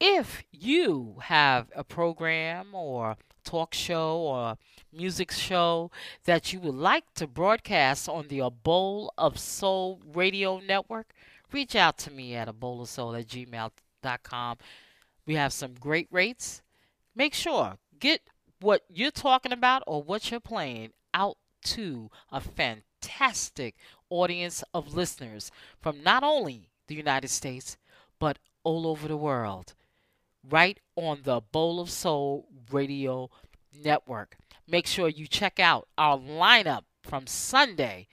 If 0.00 0.42
you 0.50 1.18
have 1.22 1.70
a 1.76 1.84
program 1.84 2.74
or 2.74 3.16
talk 3.44 3.74
show 3.74 4.16
or 4.18 4.58
music 4.92 5.30
show 5.30 5.92
that 6.24 6.52
you 6.52 6.58
would 6.58 6.74
like 6.74 7.14
to 7.14 7.28
broadcast 7.28 8.08
on 8.08 8.26
the 8.26 8.40
A 8.40 8.50
Bowl 8.50 9.14
of 9.16 9.38
Soul 9.38 10.00
radio 10.12 10.58
network, 10.58 11.14
reach 11.52 11.76
out 11.76 11.96
to 11.98 12.10
me 12.10 12.34
at 12.34 12.48
a 12.48 12.52
bowl 12.52 12.82
of 12.82 12.88
soul 12.88 13.14
at 13.14 13.28
gmail.com. 13.28 14.58
We 15.26 15.36
have 15.36 15.52
some 15.52 15.74
great 15.74 16.08
rates. 16.10 16.60
Make 17.14 17.34
sure, 17.34 17.78
get 17.98 18.22
what 18.60 18.82
you're 18.88 19.10
talking 19.10 19.52
about 19.52 19.82
or 19.86 20.02
what 20.02 20.30
you're 20.30 20.40
playing 20.40 20.92
out 21.12 21.36
to 21.64 22.10
a 22.30 22.40
fantastic 22.40 23.76
audience 24.08 24.64
of 24.72 24.94
listeners 24.94 25.50
from 25.80 26.02
not 26.02 26.22
only 26.22 26.70
the 26.86 26.94
United 26.94 27.28
States, 27.28 27.76
but 28.18 28.38
all 28.64 28.86
over 28.86 29.08
the 29.08 29.16
world. 29.16 29.74
Right 30.48 30.80
on 30.96 31.20
the 31.24 31.40
Bowl 31.40 31.80
of 31.80 31.90
Soul 31.90 32.46
radio 32.70 33.30
network. 33.72 34.36
Make 34.66 34.86
sure 34.86 35.08
you 35.08 35.26
check 35.26 35.60
out 35.60 35.88
our 35.98 36.18
lineup 36.18 36.84
from 37.02 37.26
Sunday 37.26 38.08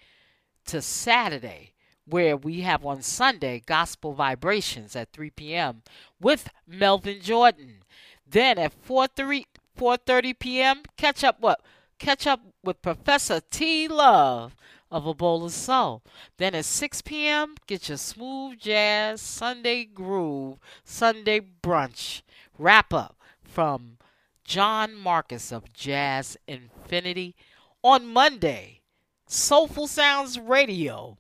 to 0.65 0.81
Saturday, 0.81 1.73
where 2.05 2.35
we 2.37 2.61
have 2.61 2.85
on 2.85 3.01
Sunday 3.01 3.61
Gospel 3.65 4.13
Vibrations 4.13 4.95
at 4.95 5.11
3 5.13 5.29
p.m. 5.31 5.83
with 6.19 6.49
Melvin 6.67 7.21
Jordan. 7.21 7.83
Then 8.31 8.59
at 8.59 8.73
4:30 8.85 9.45
4:30 9.75 10.37
p.m. 10.37 10.83
catch 10.97 11.23
up 11.23 11.39
what? 11.39 11.61
Catch 11.97 12.27
up 12.27 12.41
with 12.63 12.81
Professor 12.81 13.41
T 13.49 13.87
Love 13.87 14.55
of 14.91 15.07
A 15.07 15.13
Bowl 15.15 15.45
of 15.45 15.51
Soul. 15.51 16.03
Then 16.37 16.53
at 16.53 16.65
6 16.65 17.01
p.m. 17.01 17.55
get 17.65 17.89
your 17.89 17.97
smooth 17.97 18.59
jazz 18.59 19.19
Sunday 19.19 19.85
groove 19.85 20.59
Sunday 20.83 21.39
brunch 21.39 22.21
wrap 22.57 22.93
up 22.93 23.15
from 23.41 23.97
John 24.43 24.93
Marcus 24.93 25.51
of 25.51 25.73
Jazz 25.73 26.37
Infinity 26.47 27.35
on 27.83 28.05
Monday. 28.05 28.81
Soulful 29.27 29.87
Sounds 29.87 30.37
Radio 30.37 31.17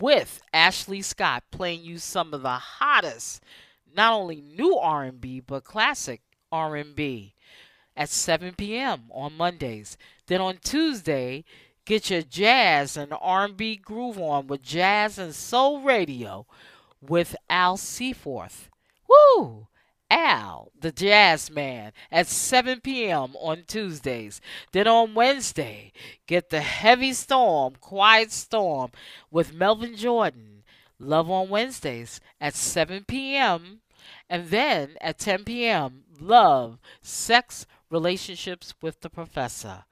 with 0.00 0.40
Ashley 0.52 1.02
Scott 1.02 1.44
playing 1.52 1.84
you 1.84 1.98
some 1.98 2.34
of 2.34 2.42
the 2.42 2.50
hottest 2.50 3.42
not 3.94 4.12
only 4.14 4.40
new 4.40 4.76
R&B 4.76 5.40
but 5.40 5.64
classic 5.64 6.20
R&B 6.52 7.34
at 7.96 8.08
7 8.08 8.54
p.m. 8.54 9.04
on 9.10 9.36
Mondays. 9.36 9.96
Then 10.26 10.40
on 10.40 10.58
Tuesday, 10.62 11.44
get 11.84 12.10
your 12.10 12.22
jazz 12.22 12.96
and 12.96 13.12
R&B 13.20 13.76
groove 13.76 14.18
on 14.18 14.46
with 14.46 14.62
Jazz 14.62 15.18
and 15.18 15.34
Soul 15.34 15.80
Radio 15.80 16.46
with 17.00 17.34
Al 17.50 17.76
Seaforth. 17.76 18.70
Woo! 19.08 19.66
Al, 20.10 20.70
the 20.78 20.92
jazz 20.92 21.50
man, 21.50 21.92
at 22.10 22.26
7 22.26 22.80
p.m. 22.82 23.34
on 23.36 23.64
Tuesdays. 23.66 24.42
Then 24.72 24.86
on 24.86 25.14
Wednesday, 25.14 25.90
get 26.26 26.50
the 26.50 26.60
heavy 26.60 27.14
storm, 27.14 27.76
quiet 27.80 28.30
storm 28.30 28.90
with 29.30 29.54
Melvin 29.54 29.96
Jordan. 29.96 30.64
Love 30.98 31.30
on 31.30 31.48
Wednesdays 31.48 32.20
at 32.42 32.54
7 32.54 33.04
p.m. 33.08 33.80
And 34.28 34.48
then 34.48 34.96
at 35.00 35.18
10 35.18 35.44
p.m., 35.44 36.04
love, 36.22 36.78
sex, 37.00 37.66
relationships 37.90 38.74
with 38.80 39.00
the 39.00 39.10
professor. 39.10 39.84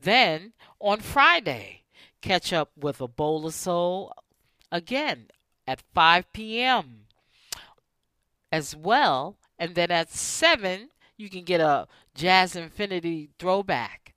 Then 0.00 0.52
on 0.80 1.00
Friday, 1.00 1.82
catch 2.20 2.52
up 2.52 2.70
with 2.76 3.00
a 3.00 3.08
bowl 3.08 3.46
of 3.46 3.54
soul 3.54 4.12
again 4.70 5.26
at 5.66 5.82
5 5.94 6.32
p.m. 6.32 7.06
as 8.50 8.74
well. 8.74 9.36
And 9.58 9.74
then 9.74 9.90
at 9.90 10.10
7, 10.10 10.90
you 11.16 11.28
can 11.28 11.42
get 11.44 11.60
a 11.60 11.88
Jazz 12.14 12.54
Infinity 12.54 13.30
throwback. 13.38 14.14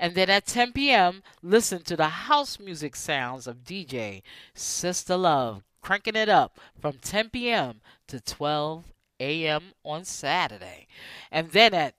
And 0.00 0.14
then 0.14 0.30
at 0.30 0.46
10 0.46 0.72
p.m., 0.72 1.22
listen 1.42 1.82
to 1.82 1.96
the 1.96 2.08
house 2.08 2.58
music 2.58 2.94
sounds 2.96 3.46
of 3.46 3.64
DJ 3.64 4.22
Sister 4.54 5.16
Love, 5.16 5.62
cranking 5.82 6.16
it 6.16 6.28
up 6.28 6.58
from 6.80 6.98
10 7.02 7.30
p.m. 7.30 7.80
to 8.06 8.20
12 8.20 8.84
a.m. 9.20 9.72
on 9.84 10.04
Saturday. 10.04 10.86
And 11.30 11.50
then 11.50 11.74
at 11.74 11.94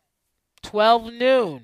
12 0.64 1.14
noon, 1.14 1.64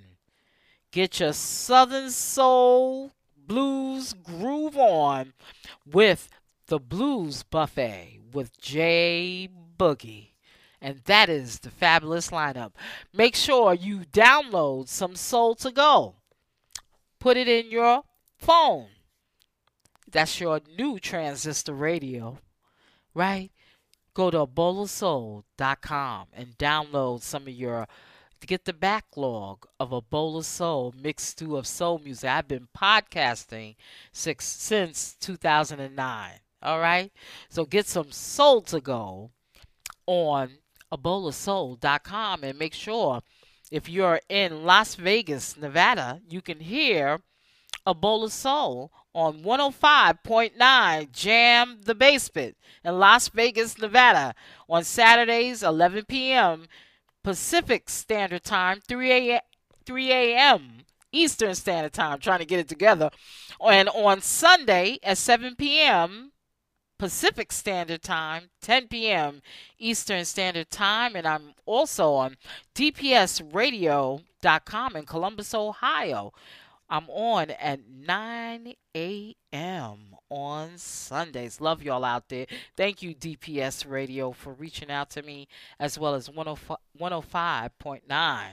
get 0.92 1.20
your 1.20 1.34
Southern 1.34 2.12
Soul 2.12 3.12
Blues 3.38 4.14
groove 4.14 4.78
on 4.78 5.34
with 5.86 6.30
the 6.68 6.80
Blues 6.80 7.44
Buffet 7.44 8.20
with 8.34 8.58
Jay 8.60 9.48
Boogie. 9.78 10.30
And 10.82 11.02
that 11.06 11.30
is 11.30 11.60
the 11.60 11.70
fabulous 11.70 12.30
lineup. 12.30 12.74
Make 13.14 13.36
sure 13.36 13.74
you 13.74 14.00
download 14.12 14.88
some 14.88 15.16
Soul 15.16 15.56
to 15.56 15.72
Go. 15.72 16.16
Put 17.20 17.38
it 17.38 17.48
in 17.48 17.72
your 17.72 18.04
phone. 18.38 18.88
That's 20.12 20.40
your 20.40 20.62
new 20.78 21.00
transistor 21.00 21.74
radio, 21.74 22.38
right? 23.14 23.52
Go 24.16 24.32
to 24.32 24.48
bowlofsoul.com 24.48 26.28
and 26.34 26.58
download 26.58 27.22
some 27.22 27.44
of 27.44 27.50
your 27.50 27.86
to 28.40 28.48
get 28.48 28.64
the 28.64 28.74
backlog 28.74 29.66
of 29.80 29.92
a 29.92 30.02
of 30.02 30.46
soul 30.46 30.94
mixed 30.98 31.28
stew 31.28 31.58
of 31.58 31.68
soul 31.68 32.00
music. 32.00 32.30
I've 32.30 32.48
been 32.48 32.70
podcasting 32.76 33.76
six, 34.14 34.46
since 34.46 35.16
2009. 35.20 36.32
All 36.64 36.80
right, 36.80 37.12
so 37.50 37.66
get 37.66 37.88
some 37.88 38.12
soul 38.12 38.62
to 38.62 38.80
go 38.80 39.32
on 40.08 40.60
a 40.92 40.98
bowl 40.98 41.28
of 41.28 41.36
soul.com 41.36 42.44
and 42.44 42.58
make 42.58 42.74
sure 42.74 43.22
if 43.70 43.90
you're 43.90 44.22
in 44.30 44.64
Las 44.64 44.96
Vegas, 44.96 45.58
Nevada, 45.58 46.22
you 46.28 46.42
can 46.42 46.62
hear 46.62 47.20
a 47.86 47.94
bowl 47.94 48.24
of 48.24 48.32
soul 48.32 48.92
on 49.16 49.42
105.9 49.42 51.12
Jam 51.12 51.80
the 51.84 51.96
Basement 51.96 52.56
in 52.84 53.00
Las 53.00 53.30
Vegas, 53.30 53.80
Nevada 53.80 54.36
on 54.70 54.84
Saturdays 54.84 55.64
11 55.64 56.06
p.m. 56.06 56.68
Pacific 57.24 57.90
Standard 57.90 58.44
Time, 58.44 58.80
3 58.88 59.12
a.m. 59.12 59.42
3 59.86 60.12
a.m. 60.12 60.82
Eastern 61.12 61.56
Standard 61.56 61.94
Time, 61.94 62.20
trying 62.20 62.38
to 62.40 62.46
get 62.46 62.60
it 62.60 62.68
together. 62.68 63.10
And 63.66 63.88
on 63.90 64.22
Sunday 64.22 65.00
at 65.02 65.18
7 65.18 65.56
p.m. 65.56 66.34
Pacific 66.98 67.52
Standard 67.52 68.02
Time, 68.02 68.50
10 68.62 68.88
p.m. 68.90 69.42
Eastern 69.80 70.24
Standard 70.26 70.70
Time, 70.70 71.16
and 71.16 71.26
I'm 71.28 71.54
also 71.66 72.12
on 72.14 72.38
DPSradio.com 72.74 74.96
in 74.96 75.06
Columbus, 75.06 75.54
Ohio. 75.54 76.32
I'm 76.90 77.10
on 77.10 77.52
at 77.52 77.80
9 77.88 78.74
a.m. 78.96 80.16
on 80.30 80.78
Sundays. 80.78 81.60
Love 81.60 81.82
y'all 81.82 82.06
out 82.06 82.30
there. 82.30 82.46
Thank 82.78 83.02
you, 83.02 83.16
DPS 83.16 83.90
Radio, 83.90 84.32
for 84.32 84.54
reaching 84.54 84.92
out 84.92 85.10
to 85.12 85.22
me, 85.22 85.48
as 85.80 85.98
well 85.98 86.14
as 86.14 86.30
105.9 86.30 88.46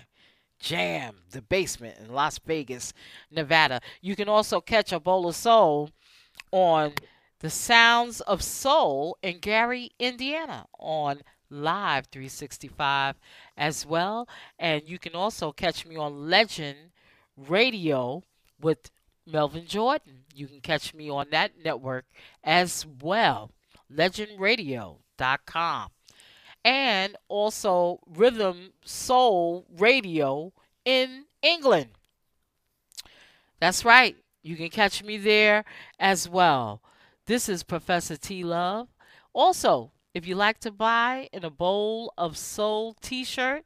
Jam, 0.58 1.16
the 1.30 1.42
basement 1.42 1.98
in 1.98 2.14
Las 2.14 2.38
Vegas, 2.38 2.92
Nevada. 3.30 3.80
You 4.00 4.14
can 4.14 4.28
also 4.28 4.60
catch 4.60 4.92
a 4.92 5.00
bowl 5.00 5.28
of 5.28 5.34
soul 5.34 5.90
on 6.52 6.92
the 7.40 7.50
Sounds 7.50 8.20
of 8.20 8.42
Soul 8.42 9.18
in 9.22 9.40
Gary, 9.40 9.90
Indiana, 9.98 10.66
on 10.78 11.22
Live 11.50 12.06
365 12.06 13.16
as 13.56 13.84
well. 13.84 14.28
And 14.58 14.88
you 14.88 15.00
can 15.00 15.16
also 15.16 15.50
catch 15.50 15.84
me 15.84 15.96
on 15.96 16.30
Legend 16.30 16.91
Radio 17.36 18.22
with 18.60 18.90
Melvin 19.26 19.66
Jordan. 19.66 20.24
You 20.34 20.46
can 20.46 20.60
catch 20.60 20.94
me 20.94 21.10
on 21.10 21.26
that 21.30 21.52
network 21.62 22.04
as 22.42 22.86
well, 23.00 23.50
legendradio.com. 23.92 25.90
And 26.64 27.16
also 27.28 27.98
Rhythm 28.06 28.72
Soul 28.84 29.66
Radio 29.76 30.52
in 30.84 31.24
England. 31.42 31.90
That's 33.60 33.84
right. 33.84 34.16
You 34.42 34.56
can 34.56 34.70
catch 34.70 35.02
me 35.02 35.18
there 35.18 35.64
as 35.98 36.28
well. 36.28 36.82
This 37.26 37.48
is 37.48 37.62
Professor 37.62 38.16
T 38.16 38.42
Love. 38.42 38.88
Also, 39.32 39.92
if 40.14 40.26
you 40.26 40.34
like 40.34 40.58
to 40.60 40.70
buy 40.70 41.28
in 41.32 41.44
a 41.44 41.50
bowl 41.50 42.12
of 42.18 42.36
soul 42.36 42.94
t 43.00 43.24
shirt, 43.24 43.64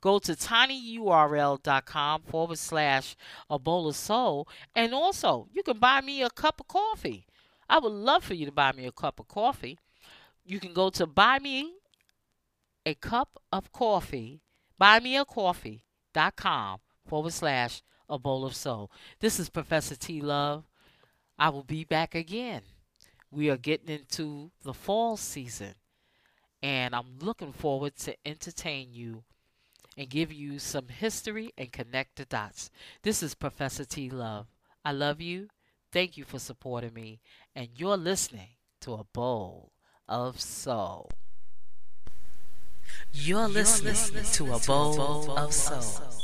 go 0.00 0.18
to 0.18 0.32
tinyurl.com 0.32 2.22
forward 2.22 2.58
slash 2.58 3.16
a 3.50 3.58
bowl 3.58 3.88
of 3.88 3.96
soul. 3.96 4.48
And 4.74 4.94
also, 4.94 5.48
you 5.52 5.62
can 5.62 5.78
buy 5.78 6.00
me 6.00 6.22
a 6.22 6.30
cup 6.30 6.60
of 6.60 6.68
coffee. 6.68 7.26
I 7.68 7.78
would 7.78 7.92
love 7.92 8.24
for 8.24 8.34
you 8.34 8.46
to 8.46 8.52
buy 8.52 8.72
me 8.72 8.86
a 8.86 8.92
cup 8.92 9.20
of 9.20 9.28
coffee. 9.28 9.78
You 10.44 10.60
can 10.60 10.72
go 10.72 10.90
to 10.90 11.06
buy 11.06 11.38
me 11.38 11.74
a 12.86 12.94
cup 12.94 13.38
of 13.52 13.70
coffee, 13.72 14.40
buymeacoffee.com 14.80 16.78
forward 17.06 17.32
slash 17.32 17.82
a 18.08 18.18
bowl 18.18 18.46
of 18.46 18.56
soul. 18.56 18.90
This 19.20 19.38
is 19.38 19.50
Professor 19.50 19.94
T 19.94 20.22
Love. 20.22 20.64
I 21.38 21.50
will 21.50 21.64
be 21.64 21.84
back 21.84 22.14
again. 22.14 22.62
We 23.30 23.50
are 23.50 23.58
getting 23.58 23.90
into 23.90 24.50
the 24.62 24.72
fall 24.72 25.18
season, 25.18 25.74
and 26.62 26.94
I'm 26.94 27.18
looking 27.20 27.52
forward 27.52 27.96
to 27.96 28.16
entertain 28.24 28.94
you 28.94 29.24
and 29.98 30.08
give 30.08 30.32
you 30.32 30.60
some 30.60 30.86
history 30.86 31.52
and 31.58 31.72
connect 31.72 32.16
the 32.16 32.24
dots. 32.24 32.70
This 33.02 33.20
is 33.20 33.34
Professor 33.34 33.84
T 33.84 34.08
Love. 34.08 34.46
I 34.84 34.92
love 34.92 35.20
you. 35.20 35.48
Thank 35.92 36.16
you 36.16 36.24
for 36.24 36.38
supporting 36.38 36.94
me, 36.94 37.20
and 37.56 37.68
you're 37.74 37.96
listening 37.96 38.50
to 38.82 38.94
a 38.94 39.04
bowl 39.04 39.72
of 40.08 40.40
soul. 40.40 41.10
You're 43.12 43.48
listening 43.48 44.24
to 44.34 44.54
a 44.54 44.58
bowl 44.60 45.36
of 45.36 45.52
soul. 45.52 46.18